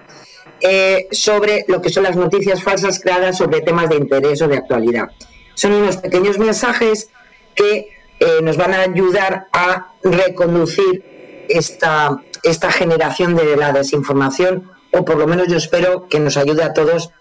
[0.62, 4.58] eh, sobre lo que son las noticias falsas creadas sobre temas de interés o de
[4.58, 5.10] actualidad.
[5.54, 7.10] Son unos pequeños mensajes
[7.56, 7.90] que
[8.20, 15.18] eh, nos van a ayudar a reconducir esta, esta generación de la desinformación, o por
[15.18, 17.12] lo menos yo espero que nos ayude a todos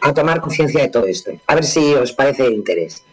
[0.00, 1.32] a tomar conciencia de todo esto.
[1.46, 3.04] A ver si os parece de interés.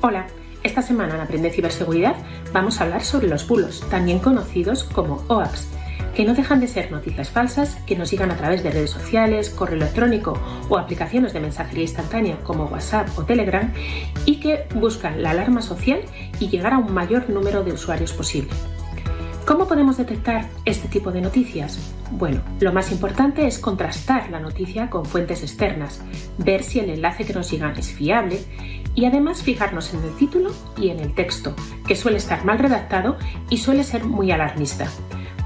[0.00, 0.26] Hola,
[0.62, 2.16] esta semana en Aprende Ciberseguridad
[2.52, 5.68] vamos a hablar sobre los bulos, también conocidos como OAPs,
[6.14, 9.48] que no dejan de ser noticias falsas que nos llegan a través de redes sociales,
[9.50, 10.38] correo electrónico
[10.68, 13.72] o aplicaciones de mensajería instantánea como WhatsApp o Telegram
[14.26, 16.00] y que buscan la alarma social
[16.38, 18.50] y llegar a un mayor número de usuarios posible.
[19.46, 21.78] ¿Cómo podemos detectar este tipo de noticias?
[22.12, 26.02] Bueno, lo más importante es contrastar la noticia con fuentes externas,
[26.38, 28.38] ver si el enlace que nos llega es fiable
[28.94, 31.54] y además fijarnos en el título y en el texto,
[31.86, 33.16] que suele estar mal redactado
[33.48, 34.88] y suele ser muy alarmista.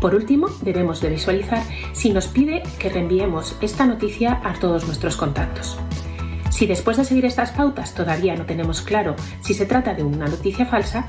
[0.00, 5.16] Por último, debemos de visualizar si nos pide que reenviemos esta noticia a todos nuestros
[5.16, 5.78] contactos.
[6.50, 10.26] Si después de seguir estas pautas todavía no tenemos claro si se trata de una
[10.26, 11.06] noticia falsa,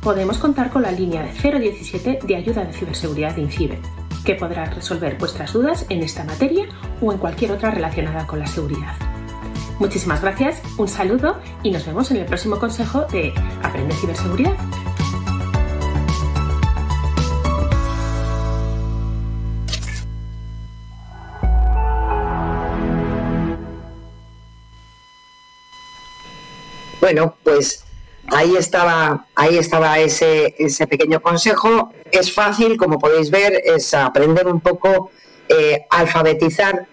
[0.00, 3.80] podemos contar con la línea de 017 de ayuda de ciberseguridad de INCIBE,
[4.24, 6.66] que podrá resolver vuestras dudas en esta materia
[7.00, 9.13] o en cualquier otra relacionada con la seguridad.
[9.78, 14.54] Muchísimas gracias, un saludo y nos vemos en el próximo consejo de Aprende Ciberseguridad.
[27.00, 27.84] Bueno, pues
[28.28, 31.92] ahí estaba, ahí estaba ese, ese pequeño consejo.
[32.10, 35.10] Es fácil, como podéis ver, es aprender un poco,
[35.48, 36.86] eh, alfabetizar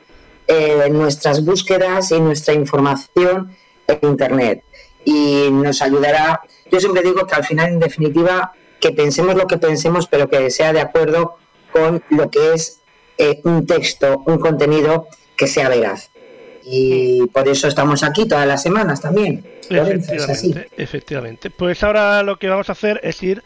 [0.52, 3.56] eh, nuestras búsquedas y nuestra información
[3.88, 4.64] en Internet.
[5.06, 9.58] Y nos ayudará, yo siempre digo que al final, en definitiva, que pensemos lo que
[9.58, 11.38] pensemos, pero que sea de acuerdo
[11.72, 12.82] con lo que es
[13.18, 16.12] eh, un texto, un contenido que sea veraz.
[16.66, 19.46] Y por eso estamos aquí todas las semanas también.
[19.70, 21.50] Efectivamente, efectivamente.
[21.50, 23.42] Pues ahora lo que vamos a hacer es ir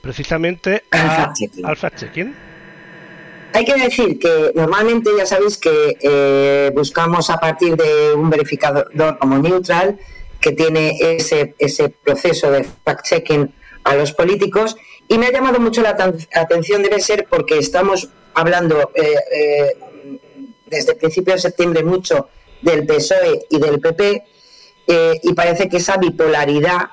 [0.00, 2.53] precisamente al fact-checking.
[3.54, 8.90] Hay que decir que normalmente ya sabéis que eh, buscamos a partir de un verificador
[9.20, 9.96] como neutral
[10.40, 13.52] que tiene ese, ese proceso de fact-checking
[13.84, 14.76] a los políticos
[15.06, 15.96] y me ha llamado mucho la
[16.34, 20.18] atención, debe ser porque estamos hablando eh, eh,
[20.66, 22.28] desde el principio de septiembre mucho
[22.60, 24.24] del PSOE y del PP
[24.88, 26.88] eh, y parece que esa bipolaridad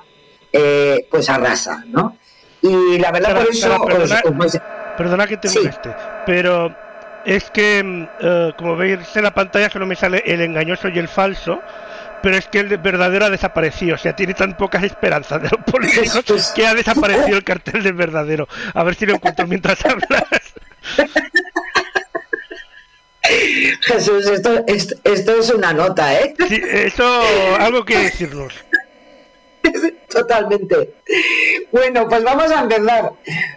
[0.52, 2.16] eh, pues arrasa, ¿no?
[2.62, 4.62] Y la verdad por eso...
[4.96, 5.94] perdona, que te moleste,
[6.26, 6.74] pero
[7.24, 10.98] es que, mm, eh, como veis en la pantalla, solo me sale el engañoso y
[10.98, 11.60] el falso,
[12.22, 13.96] pero es que el verdadero ha desaparecido.
[13.96, 17.94] O sea, tiene tan pocas esperanzas de los políticos que ha desaparecido el cartel del
[17.94, 18.48] verdadero.
[18.74, 20.24] A ver si lo encuentro mientras hablas.
[23.82, 26.34] Jesús, esto, esto, es una nota, ¿eh?
[26.48, 27.04] Sí, eso,
[27.58, 28.52] algo que decirnos.
[30.12, 30.94] Totalmente.
[31.70, 33.12] Bueno, pues vamos a empezar.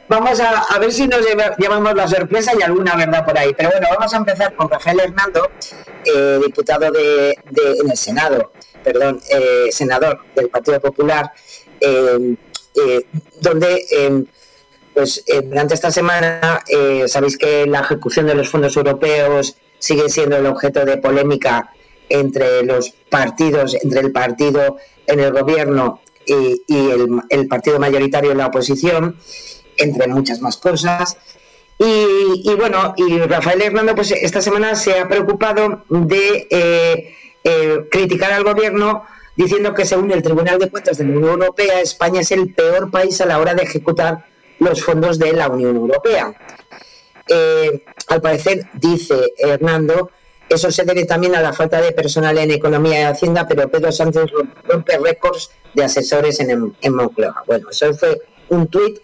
[0.08, 1.22] Vamos a, ver si nos
[1.58, 3.54] llevamos la sorpresa y alguna verdad por ahí.
[3.56, 5.50] Pero bueno, vamos a empezar con Rafael Hernando,
[6.06, 8.52] eh, diputado de, en el Senado,
[8.84, 11.32] perdón, eh, senador del Partido Popular,
[11.80, 12.36] eh,
[13.42, 14.26] donde
[14.94, 16.64] pues durante esta semana
[17.08, 21.72] sabéis que la ejecución de los fondos europeos sigue siendo el objeto de polémica
[22.10, 24.78] entre los partidos, entre el partido
[25.08, 26.62] en el gobierno y,
[27.30, 29.18] el, partido mayoritario en la oposición,
[29.78, 31.18] entre muchas más cosas.
[31.78, 38.32] Y, bueno, y Rafael Hernando, pues esta semana se ha preocupado de eh, eh, criticar
[38.32, 39.04] al gobierno
[39.36, 42.90] diciendo que según el Tribunal de Cuentas de la Unión Europea, España es el peor
[42.90, 44.26] país a la hora de ejecutar
[44.60, 46.34] los fondos de la Unión Europea.
[47.28, 50.12] Eh, al parecer, dice Hernando,
[50.50, 53.92] eso se debe también a la falta de personal en Economía y Hacienda, pero Pedro
[53.92, 54.26] Sánchez
[54.68, 57.44] rompe récords de asesores en, en Moncloa.
[57.48, 59.00] Bueno, eso fue un tuit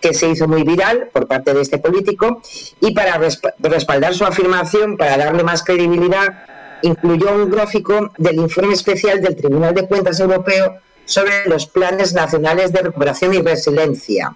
[0.00, 2.42] que se hizo muy viral por parte de este político
[2.80, 3.18] y para
[3.60, 6.44] respaldar su afirmación, para darle más credibilidad,
[6.82, 12.72] incluyó un gráfico del informe especial del Tribunal de Cuentas Europeo sobre los planes nacionales
[12.72, 14.34] de recuperación y resiliencia.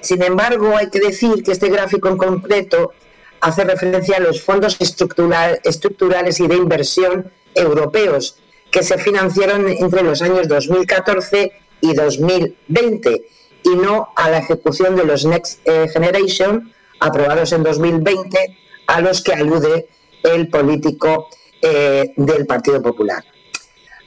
[0.00, 2.92] Sin embargo, hay que decir que este gráfico en concreto
[3.40, 8.38] hace referencia a los fondos estructurales y de inversión europeos
[8.70, 13.26] que se financiaron entre los años 2014 y 2020
[13.62, 19.22] y no a la ejecución de los Next eh, Generation aprobados en 2020 a los
[19.22, 19.88] que alude
[20.22, 21.28] el político
[21.62, 23.24] eh, del Partido Popular.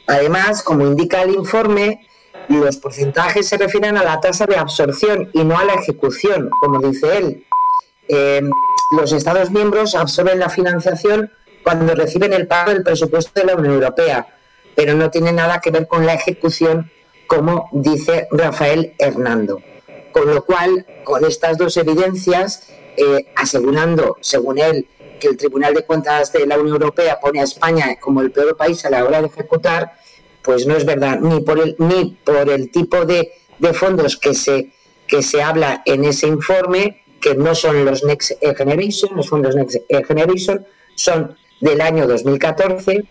[0.08, 2.08] Además, como indica el informe,
[2.48, 6.80] los porcentajes se refieren a la tasa de absorción y no a la ejecución, como
[6.80, 7.46] dice él.
[8.10, 8.41] Eh,
[8.97, 11.32] los Estados miembros absorben la financiación
[11.64, 14.28] cuando reciben el pago del presupuesto de la Unión Europea,
[14.76, 16.91] pero no tiene nada que ver con la ejecución,
[17.28, 19.62] como dice Rafael Hernando.
[20.12, 24.88] Con lo cual, con estas dos evidencias, eh, asegurando, según él,
[25.20, 28.57] que el Tribunal de Cuentas de la Unión Europea pone a España como el peor
[28.57, 29.93] país a la hora de ejecutar,
[30.41, 33.32] pues no es verdad, ni por el, ni por el tipo de,
[33.74, 34.72] fondos que se,
[35.05, 39.78] que se habla en ese informe, que no son los Next Generation, los fondos Next
[40.07, 40.65] Generation,
[40.95, 43.03] son del año 2014,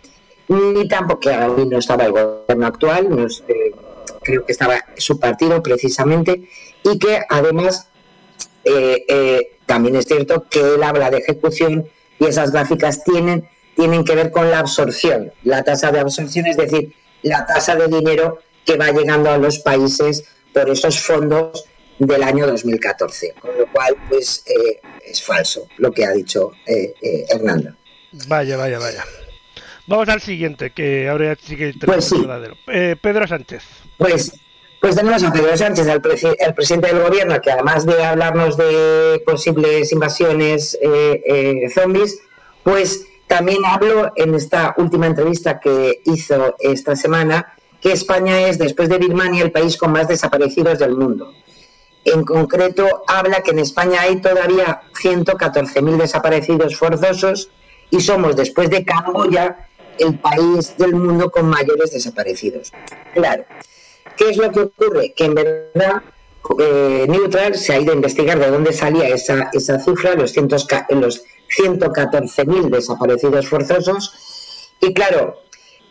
[0.49, 3.29] ni tampoco, que aún no estaba el gobierno actual,
[4.23, 6.49] creo que estaba su partido precisamente,
[6.85, 7.89] y que además
[8.65, 11.89] eh, eh, también es cierto que él habla de ejecución
[12.19, 16.57] y esas gráficas tienen, tienen que ver con la absorción, la tasa de absorción, es
[16.57, 21.65] decir, la tasa de dinero que va llegando a los países por esos fondos
[21.99, 23.35] del año 2014.
[23.41, 27.75] Con lo cual, pues eh, es falso lo que ha dicho eh, eh, Hernando.
[28.27, 29.05] Vaya, vaya, vaya.
[29.87, 32.57] Vamos al siguiente, que ahora sí que pues verdadero.
[32.67, 33.63] Pedro Sánchez.
[33.97, 34.33] Pues,
[34.81, 36.03] pues tenemos a Pedro Sánchez, el,
[36.55, 40.79] presidente del gobierno, que además de hablarnos de posibles invasiones
[41.75, 42.21] zombies,
[42.63, 48.89] pues También hablo en esta última entrevista que hizo esta semana que España es, después
[48.89, 51.33] de Birmania, el país con más desaparecidos del mundo.
[52.13, 57.51] En concreto, habla que en España hay todavía 114.000 desaparecidos forzosos
[57.91, 62.73] y somos, después de Camboya, el país del mundo con mayores desaparecidos.
[63.13, 63.45] Claro,
[64.17, 65.13] ¿qué es lo que ocurre?
[65.15, 66.03] Que en verdad
[66.61, 71.23] eh, Neutral se ha ido a investigar de dónde salía esa, esa cifra, los, los
[71.59, 74.73] 114.000 desaparecidos forzosos.
[74.81, 75.43] Y claro,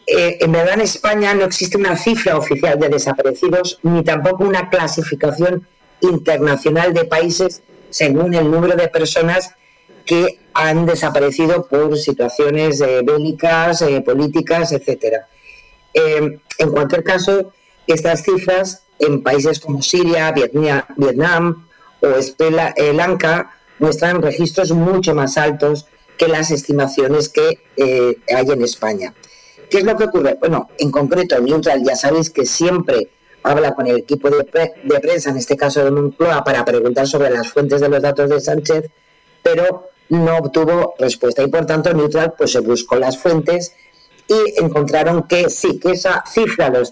[0.08, 4.70] eh, en verdad en España no existe una cifra oficial de desaparecidos ni tampoco una
[4.70, 5.68] clasificación
[6.02, 9.52] internacional de países según el número de personas
[10.06, 15.28] que han desaparecido por situaciones eh, bélicas, eh, políticas, etcétera.
[15.94, 17.52] en cualquier caso,
[17.88, 21.68] estas cifras en países como Siria, Vietnam
[22.02, 22.52] o Sri
[22.94, 25.88] Lanka muestran registros mucho más altos
[26.18, 27.60] que las estimaciones que
[28.36, 29.14] hay en España.
[29.70, 30.38] ¿Qué es lo que ocurre?
[30.40, 33.10] Bueno, en concreto, Neutral ya sabéis que siempre
[33.44, 37.48] habla con el equipo de, prensa, en este caso de Moncloa, para preguntar sobre las
[37.50, 38.90] fuentes de los datos de Sánchez,
[39.42, 41.44] pero no obtuvo respuesta.
[41.44, 43.74] Y por tanto Neutral pues se buscó las fuentes
[44.28, 46.92] y encontraron que sí, que esa cifra, los,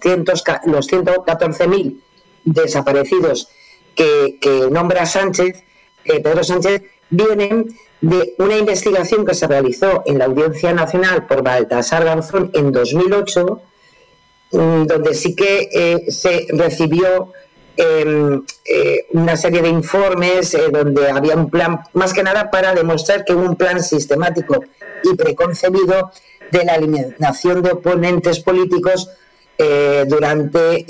[0.66, 2.00] los 114.000
[2.46, 3.50] desaparecidos
[3.96, 5.64] que, nombra Sánchez,
[6.06, 7.68] eh, Pedro Sánchez, vienen
[8.02, 13.46] de una investigación que se realizó en la Audiencia Nacional por Baltasar Garzón en 2008,
[13.46, 13.74] mm,
[14.52, 17.32] donde sí que eh, se recibió
[17.78, 22.74] em, eh, una serie de informes eh, donde había un plan, más que nada para
[22.74, 24.64] demostrar que hubo un plan sistemático
[25.04, 26.12] y preconcebido
[26.52, 29.10] de la eliminación de oponentes políticos
[30.08, 30.86] durante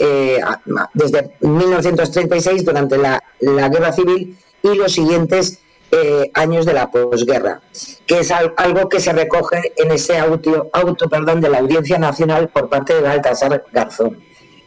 [0.95, 5.59] desde 1936 durante la, la guerra civil y los siguientes
[5.97, 7.61] eh, años de la posguerra,
[8.05, 12.49] que es algo que se recoge en ese auto, auto perdón, de la Audiencia Nacional
[12.49, 14.21] por parte de Baltasar Garzón.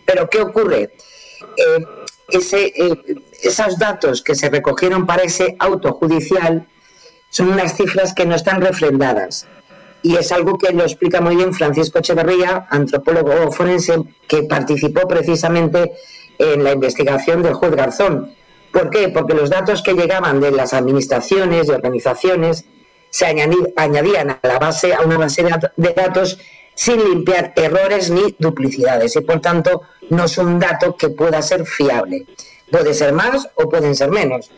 [0.07, 0.95] Pero ¿qué ocurre?
[1.57, 1.85] Eh,
[2.31, 6.67] ese, eh, esos datos que se recogieron para ese auto judicial
[7.29, 9.47] son unas cifras que no están refrendadas.
[10.03, 15.93] Y es algo que lo explica muy bien Francisco Echeverría, antropólogo forense, que participó precisamente
[16.39, 18.38] en la investigación del juez Garzón
[18.73, 19.09] ¿Por qué?
[19.09, 22.65] Porque los datos que llegaban de las administraciones y organizaciones
[23.11, 25.45] se añadían a la base, a una base
[25.77, 26.39] de datos
[26.75, 31.67] sin limpiar errores ni duplicidades y por tanto no es un dato que pueda ser
[31.67, 32.27] fiable.
[32.71, 34.51] Puede ser más o pueden ser menos.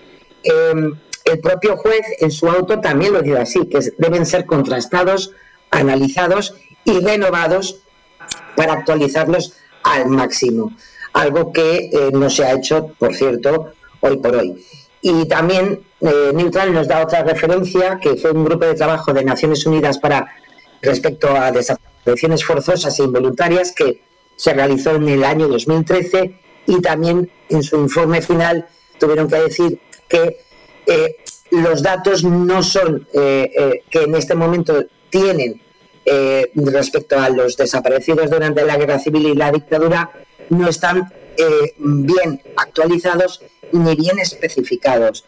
[0.43, 0.95] Em,
[1.25, 5.33] el propio juez en su auto también lo dice así, que deben ser contrastados,
[5.71, 6.55] analizados
[6.85, 7.81] y renovados
[8.57, 10.73] para actualizarlos al máximo.
[11.13, 14.65] Algo que eh, no se ha hecho, por cierto, hoy por hoy.
[15.03, 19.25] Y también eh, Neutral nos da otra referencia, que fue un grupo de trabajo de
[19.25, 20.29] Naciones Unidas para
[20.83, 24.03] respecto a desapariciones forzosas e involuntarias que
[24.37, 26.35] se realizó en el año 2013
[26.67, 28.67] y también en su informe final
[28.99, 30.41] tuvieron que decir que
[30.87, 31.17] eh,
[31.51, 35.61] los datos no son eh, que en este momento tienen
[36.55, 40.11] respecto a los desaparecidos durante la guerra civil y la dictadura
[40.49, 41.13] no están
[41.79, 45.25] bien actualizados ni bien especificados.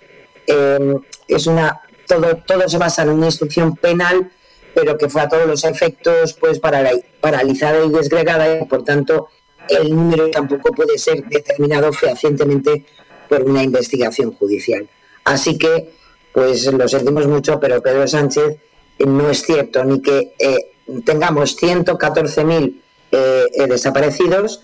[0.46, 4.30] Em, es una todo, todo se basa en una instrucción penal,
[4.74, 9.28] pero que fue a todos los efectos pues paralizada y desgregada y por tanto
[9.68, 12.84] el número tampoco puede ser determinado fehacientemente
[13.28, 14.88] por una investigación judicial.
[15.24, 15.90] Así que,
[16.32, 18.56] pues lo sentimos mucho, pero Pedro Sánchez
[18.98, 20.72] eh, no es cierto ni que eh,
[21.04, 22.80] tengamos 114.000
[23.12, 24.62] eh, desaparecidos,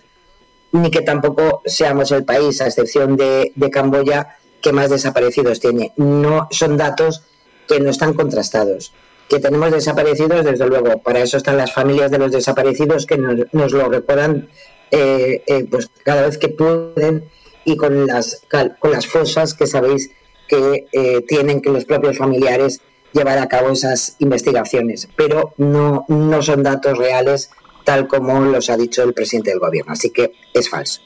[0.73, 5.93] ni que tampoco seamos el país, a excepción de, Camboya, que más desaparecidos tiene.
[5.97, 7.23] No son datos
[7.67, 8.93] que no están contrastados.
[9.29, 13.73] Que tenemos desaparecidos, desde luego, para eso están las familias de los desaparecidos que nos,
[13.73, 14.49] lo recuerdan
[14.91, 17.29] eh, eh, pues cada vez que pueden
[17.65, 18.43] y con las,
[18.79, 20.11] con las fosas que sabéis
[20.49, 22.81] que eh, tienen que los propios familiares
[23.13, 25.09] llevar a cabo esas investigaciones.
[25.15, 27.51] Pero no, no son datos reales
[27.89, 29.95] tal como los ha dicho el presidente del gobierno.
[29.95, 31.01] Así que es falso.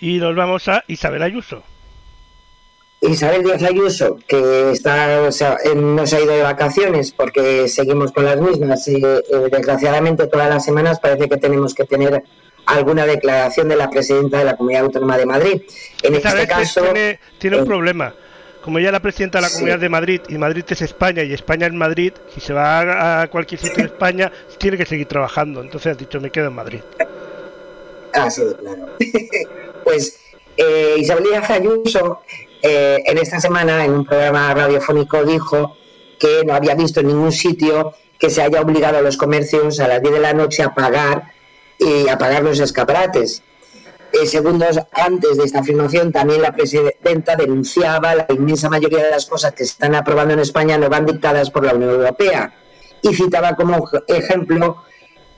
[0.00, 1.62] Y nos vamos a Isabel Ayuso.
[3.00, 8.10] Isabel Díaz Ayuso, que está, o sea, no se ha ido de vacaciones porque seguimos
[8.10, 12.24] con las mismas y eh, desgraciadamente todas las semanas parece que tenemos que tener
[12.66, 15.62] alguna declaración de la presidenta de la Comunidad Autónoma de Madrid.
[16.02, 18.14] En este caso tiene, tiene un eh, problema
[18.62, 21.32] como ella es la presidenta de la Comunidad de Madrid y Madrid es España y
[21.32, 25.62] España es Madrid, si se va a cualquier sitio de España, tiene que seguir trabajando.
[25.62, 26.80] Entonces has dicho, me quedo en Madrid.
[28.12, 28.86] Ah, sí, claro.
[29.84, 30.20] pues
[30.56, 32.22] eh, Isabel Díaz Ayuso
[32.62, 35.76] eh, en esta semana en un programa radiofónico dijo
[36.18, 39.86] que no había visto en ningún sitio que se haya obligado a los comercios a
[39.86, 41.32] las 10 de la noche a pagar
[41.78, 43.42] y a pagar los escaparates.
[44.12, 49.26] Eh, segundos antes de esta afirmación, también la presidenta denunciaba la inmensa mayoría de las
[49.26, 52.54] cosas que se están aprobando en España no van dictadas por la Unión Europea
[53.02, 54.82] y citaba como ejemplo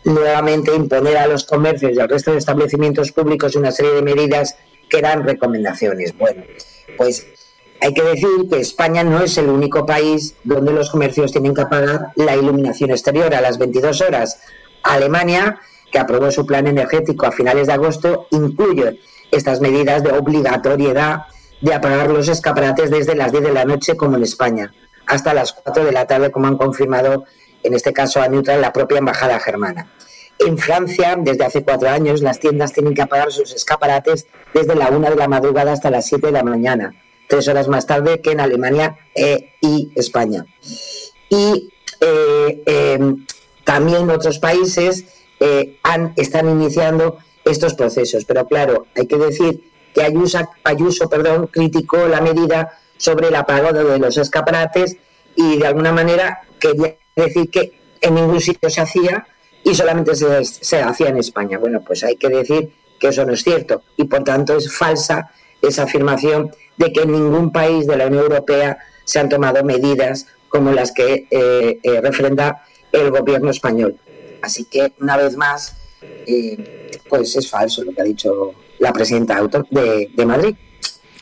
[0.05, 4.57] nuevamente imponer a los comercios y al resto de establecimientos públicos una serie de medidas
[4.89, 6.17] que eran recomendaciones.
[6.17, 6.45] Bueno,
[6.97, 7.27] pues
[7.81, 11.67] hay que decir que España no es el único país donde los comercios tienen que
[11.67, 14.41] pagar la iluminación exterior a las 22 horas.
[14.83, 15.61] Alemania,
[15.91, 21.23] que aprobó su plan energético a finales de agosto, incluye estas medidas de obligatoriedad
[21.61, 24.73] de apagar los escaparates desde las 10 de la noche, como en España,
[25.07, 27.25] hasta las 4 de la tarde, como han confirmado
[27.63, 29.91] en este caso a Neutral, la propia embajada germana.
[30.39, 34.89] En Francia, desde hace cuatro años, las tiendas tienen que apagar sus escaparates desde la
[34.89, 36.95] una de la madrugada hasta las 7 de la mañana,
[37.29, 40.47] tres horas más tarde que en Alemania e, y España.
[41.29, 41.71] Y
[42.01, 43.27] eh, em,
[43.65, 45.05] también otros países
[45.41, 48.25] eh, han, están iniciando estos procesos.
[48.25, 53.83] Pero claro, hay que decir que Ayuso, Ayuso perdón, criticó la medida sobre el apagado
[53.85, 54.97] de los escaparates
[55.35, 59.27] y de alguna manera quería decir que en ningún sitio se hacía
[59.65, 61.59] y solamente se, hacía en España.
[61.59, 65.31] Bueno, pues hay que decir que eso no es cierto y por tanto es falsa
[65.63, 70.27] esa afirmación de que en ningún país de la Unión Europea se han tomado medidas
[70.49, 73.97] como las que eh, eh, refrenda el gobierno español.
[74.43, 79.41] Así que, una vez más, eh, pues es falso lo que ha dicho la presidenta
[79.71, 80.55] de, de Madrid.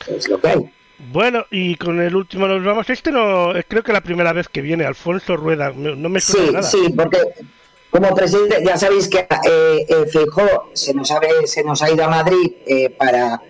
[0.07, 0.71] Es lo que hay.
[1.13, 2.91] Bueno, y con el último nos vamos.
[2.91, 5.73] Este no, creo que la primera vez que viene Alfonso Rueda.
[5.73, 7.19] No me suena sí, Sí, porque
[7.91, 10.05] como presidente, ya sabéis que eh, eh
[10.75, 13.41] se nos, ha, se nos ha ido a Madrid eh, para,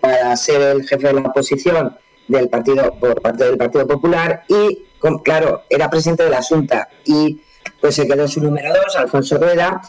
[0.00, 1.96] para ser el jefe de la oposición
[2.26, 4.84] del partido por parte del Partido Popular y,
[5.22, 7.40] claro, era presidente de la Junta y
[7.84, 9.82] pues se quedó su número dos, Alfonso Rueda.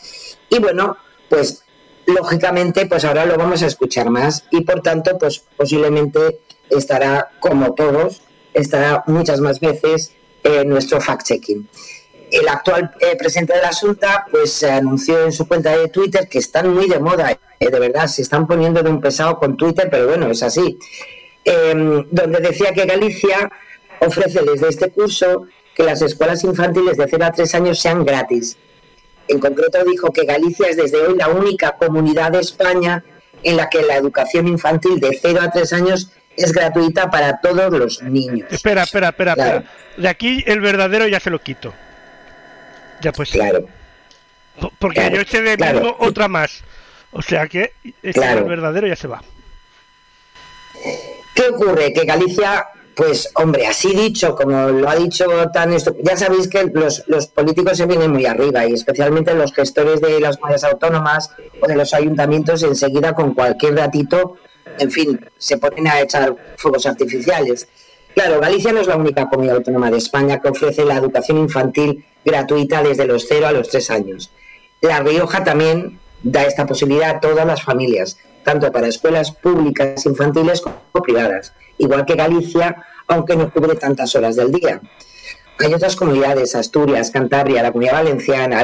[0.50, 0.98] Y bueno,
[1.30, 1.64] pues
[2.06, 7.74] lógicamente, pues ahora lo vamos a escuchar más y por tanto, pues posiblemente estará, como
[7.74, 8.22] todos,
[8.54, 10.12] estará muchas más veces
[10.44, 11.70] en nuestro fact-checking.
[12.32, 16.40] El actual eh, presidente de la Junta pues anunció en su cuenta de Twitter que
[16.40, 19.88] están muy de moda, eh, de verdad, se están poniendo de un pesado con Twitter,
[19.90, 20.78] pero bueno, es así,
[21.46, 23.50] em, donde decía que Galicia
[24.02, 28.58] ofrece desde este curso que las escuelas infantiles de 0 a 3 años sean gratis.
[29.28, 33.04] En concreto dijo que Galicia es desde hoy la única comunidad de España
[33.44, 37.72] en la que la educación infantil de 0 a 3 años es gratuita para todos
[37.72, 38.48] los niños.
[38.52, 39.64] Espera, espera, espera, espera.
[39.98, 41.74] De aquí el verdadero ya se lo quito.
[43.02, 43.32] Ya pues.
[43.32, 43.68] Claro.
[44.80, 46.64] Porque yo eché de mismo otra más.
[47.12, 47.74] O sea que
[48.04, 49.22] este el verdadero ya se va.
[51.34, 51.94] ¿Qué ocurre?
[51.94, 56.72] Que Galicia, pues hombre, así dicho, como lo ha dicho tan esto, ya sabéis que
[56.74, 61.32] los, políticos se vienen muy arriba y especialmente los gestores de las comunidades autónomas
[61.62, 64.38] o de los ayuntamientos enseguida con cualquier datito
[64.80, 67.68] en fin, se ponen a echar fuegos artificiales.
[68.14, 72.06] Claro, Galicia no es la única comunidad autónoma de España que ofrece la educación infantil
[72.24, 74.32] gratuita desde los 0 a los 3 años.
[74.82, 80.62] La Rioja también da esta posibilidad a todas las familias, tanto para escuelas públicas infantiles
[80.62, 84.80] como privadas, igual que Galicia, aunque no cubre tantas horas del día.
[85.58, 88.62] Hay otras comunidades, Asturias, Cantabria, la Comunidad Valenciana,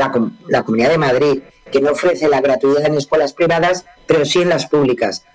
[0.47, 4.49] la, Comunidad de Madrid, que no ofrece la gratuidad en escuelas privadas, pero sí en
[4.49, 5.25] las públicas,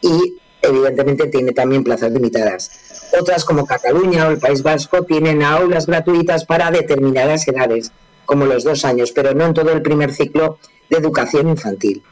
[0.00, 3.10] y evidentemente tiene también plazas limitadas.
[3.20, 7.92] Otras como Cataluña o el País Vasco tienen aulas gratuitas para determinadas edades,
[8.24, 10.58] como los dos años, pero no en todo el primer ciclo
[10.88, 12.02] de educación infantil.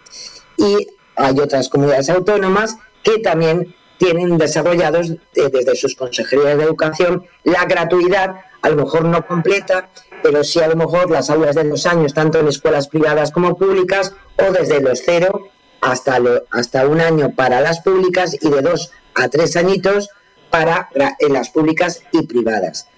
[0.58, 0.88] Y
[1.20, 7.66] hay otras comunidades autónomas que también tienen desarrollados eh, desde sus consejerías de educación la
[7.66, 9.90] gratuidad, a lo mejor no completa,
[10.22, 13.58] pero sí a lo mejor las aulas de dos años, tanto en escuelas privadas como
[13.58, 15.48] públicas, o desde los cero
[15.82, 16.18] hasta,
[16.50, 20.08] hasta un año para las públicas y de dos a tres añitos
[20.48, 20.88] para
[21.18, 22.88] en las públicas y privadas.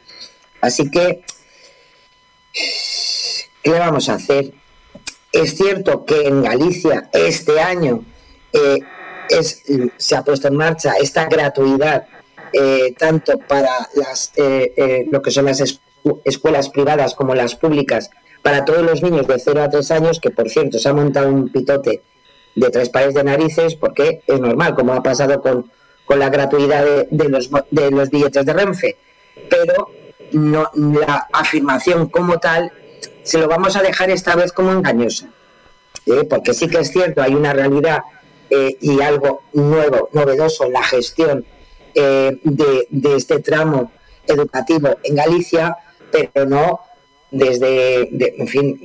[0.60, 1.24] Así que,
[3.62, 4.52] ¿qué vamos a hacer?
[5.32, 8.04] Es cierto que en Galicia este año
[8.52, 8.78] eh,
[9.28, 9.62] es,
[9.96, 12.06] se ha puesto en marcha esta gratuidad
[12.52, 15.80] eh, tanto para las, eh, lo que son las
[16.24, 18.10] escuelas privadas como las públicas
[18.42, 21.28] para todos los niños de 0 a 3 años, que por cierto se ha montado
[21.28, 22.02] un pitote
[22.54, 25.70] de tres pares de narices porque es normal, como ha pasado con,
[26.04, 28.96] con la gratuidad de, los, de los billetes de Renfe.
[29.48, 29.88] Pero
[30.32, 32.72] no, la afirmación como tal
[33.22, 35.28] se lo vamos a dejar esta vez como engañosa.
[36.28, 38.00] Porque sí que es cierto, hay una realidad
[38.54, 41.46] eh, y algo nuevo, novedoso la gestión
[41.94, 43.90] eh, de, de este tramo
[44.26, 45.78] educativo en Galicia,
[46.10, 46.80] pero no
[47.30, 48.10] desde,
[48.40, 48.78] en fin,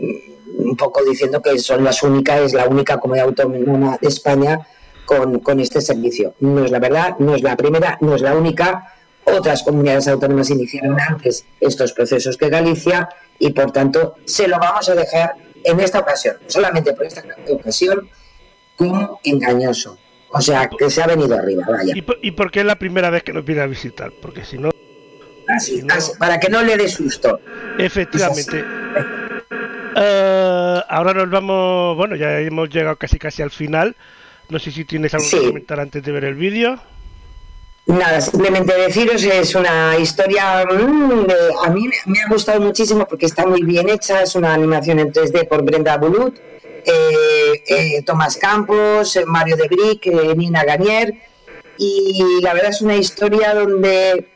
[0.58, 4.66] un poco diciendo que son las únicas, es la única comunidad autónoma de España
[5.06, 6.34] con, con este servicio.
[6.40, 8.94] No es la verdad, no es la primera, no es la única.
[9.26, 14.88] Otras comunidades autónomas iniciaron antes estos procesos que Galicia y, por tanto, se lo vamos
[14.88, 15.36] a dejar
[15.66, 18.10] en esta ocasión, solamente por esta ocasión,
[18.78, 19.98] como engañoso.
[20.30, 21.94] O sea, que se ha venido arriba, vaya.
[21.96, 24.12] ¿Y por, qué es la primera vez que nos viene a visitar?
[24.22, 24.72] Porque si no...
[25.48, 25.82] Así,
[26.20, 27.40] para que no le dé susto.
[27.78, 28.64] Efectivamente.
[29.96, 33.96] Eh, ahora nos vamos, bueno, ya hemos llegado casi casi al final.
[34.50, 36.80] No sé si tienes algo que comentar antes de ver el vídeo.
[37.88, 43.46] Nada, simplemente deciros, es una historia, mm, a mí me ha gustado muchísimo porque está
[43.48, 46.38] muy bien hecha, es una animación en 3D por Brenda Bulut,
[48.06, 50.06] Tomás Campos, Mario de Brick,
[50.36, 51.14] Nina Ganier,
[51.78, 54.28] y la verdad es una historia donde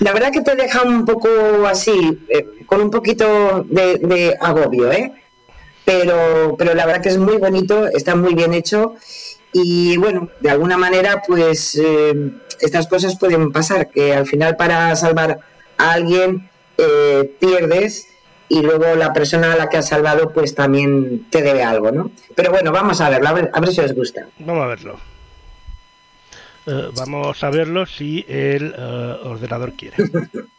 [0.00, 1.28] la verdad que te deja un poco
[1.66, 5.12] así, eh, con un poquito de, agobio, ¿eh?
[5.84, 8.96] Pero, pero la verdad que es muy bonito, está muy bien hecho.
[9.52, 14.96] Y bueno, de alguna manera pues eh, estas cosas pueden pasar, que al final para
[14.96, 15.38] salvar
[15.78, 18.08] a alguien eh, pierdes
[18.48, 22.10] y luego la persona a la que has salvado pues también te debe algo, ¿no?
[22.34, 24.26] Pero bueno, vamos a verlo, a ver, a ver si os gusta.
[24.38, 25.00] Vamos a verlo.
[26.66, 29.96] Eh, vamos a verlo si el eh, ordenador quiere.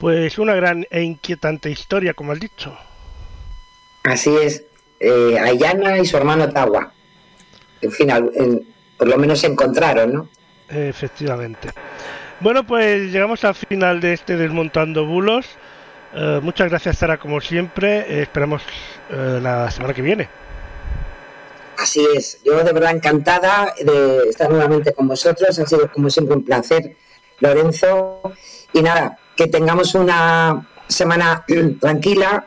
[0.00, 2.74] Pues una gran e inquietante historia, como has dicho.
[4.02, 4.64] Así es.
[4.98, 6.90] Eh, Ayana y su hermano Tawa.
[7.82, 8.08] En fin,
[8.96, 10.28] por lo menos se encontraron, ¿no?
[10.70, 11.68] Efectivamente.
[12.40, 15.46] Bueno, pues llegamos al final de este Desmontando Bulos.
[16.14, 17.98] Eh, muchas gracias, Sara, como siempre.
[18.08, 18.62] Eh, esperamos
[19.10, 20.28] la semana que viene.
[21.76, 22.40] Así es.
[22.42, 25.58] Yo de verdad encantada de estar nuevamente con vosotros.
[25.58, 26.96] Ha sido como siempre un placer,
[27.40, 28.22] Lorenzo.
[28.72, 31.46] Y nada, que tengamos una semana
[31.80, 32.46] tranquila,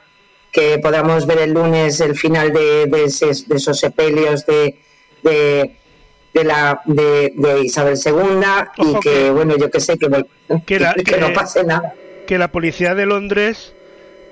[0.52, 4.78] que podamos ver el lunes el final de, esos sepelios de,
[5.24, 7.34] de, la, de,
[7.64, 8.46] Isabel II
[8.78, 10.08] y que, bueno, yo que sé, que,
[10.68, 11.96] que, no pase nada.
[12.28, 13.74] Que la policía de Londres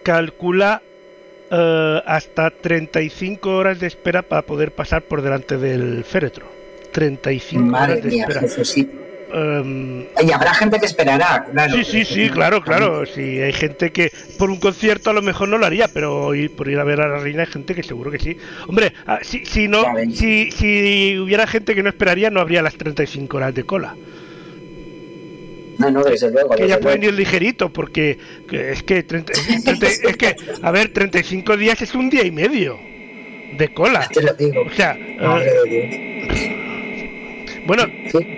[0.03, 0.83] calcula
[1.49, 6.45] eh, hasta 35 horas de espera para poder pasar por delante del féretro.
[6.91, 9.00] 35 horas de espera.
[9.33, 11.73] Em, y habrá gente que esperará, claro.
[11.73, 13.05] Sí, sí, sí, claro, claro.
[13.05, 16.67] Sí, hay gente que por un concierto a lo mejor no lo haría, pero por
[16.67, 18.37] ir a ver a la reina hay gente que seguro que sí.
[18.67, 22.75] Hombre, ah, si, si no, si, si hubiera gente que no esperaría, no habría las
[22.75, 23.95] 35 horas de cola.
[25.77, 26.53] No, no, desde luego.
[26.55, 28.19] que ya pueden ir ligerito, porque
[28.51, 32.77] es que, es que, a ver, 35 días es un día y medio
[33.57, 34.07] de cola.
[34.09, 34.63] Te lo digo.
[34.63, 36.01] O sea, eh,
[37.65, 37.85] bueno,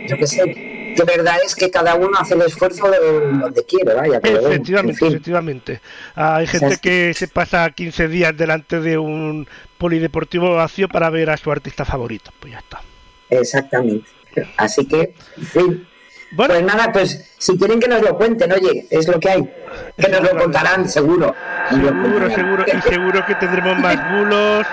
[0.08, 3.00] yo qué sé de verdad es que cada uno hace el esfuerzo de
[3.40, 4.20] donde quiere, vaya.
[4.24, 5.82] efectivamente, efectivamente.
[6.16, 9.48] Hay gente que se pasa 15 días delante de un
[9.78, 12.32] polideportivo vacío para ver a su artista favorito.
[12.40, 12.82] Pues ya está.
[13.30, 14.10] Exactamente.
[14.58, 15.88] Así que, en fin.
[16.32, 19.50] Bueno, pues nada, pues si quieren que nos lo cuenten, oye, es lo que hay.
[19.98, 21.36] Que nos lo contarán, seguro.
[21.70, 22.66] Seguro, seguro.
[22.66, 24.66] Y seguro que tendremos más bulos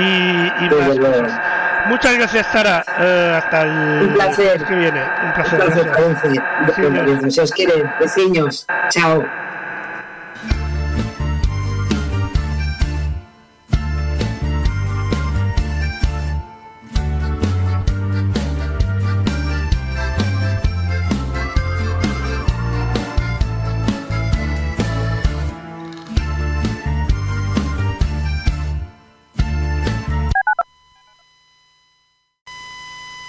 [0.00, 1.57] y, y más cosas.
[1.88, 2.84] Muchas gracias, Sara.
[2.86, 4.64] Uh, hasta el un placer.
[4.64, 5.00] que viene.
[5.00, 5.60] Un placer.
[5.60, 7.90] Un placer, Si os quieren.
[8.90, 9.24] Chao.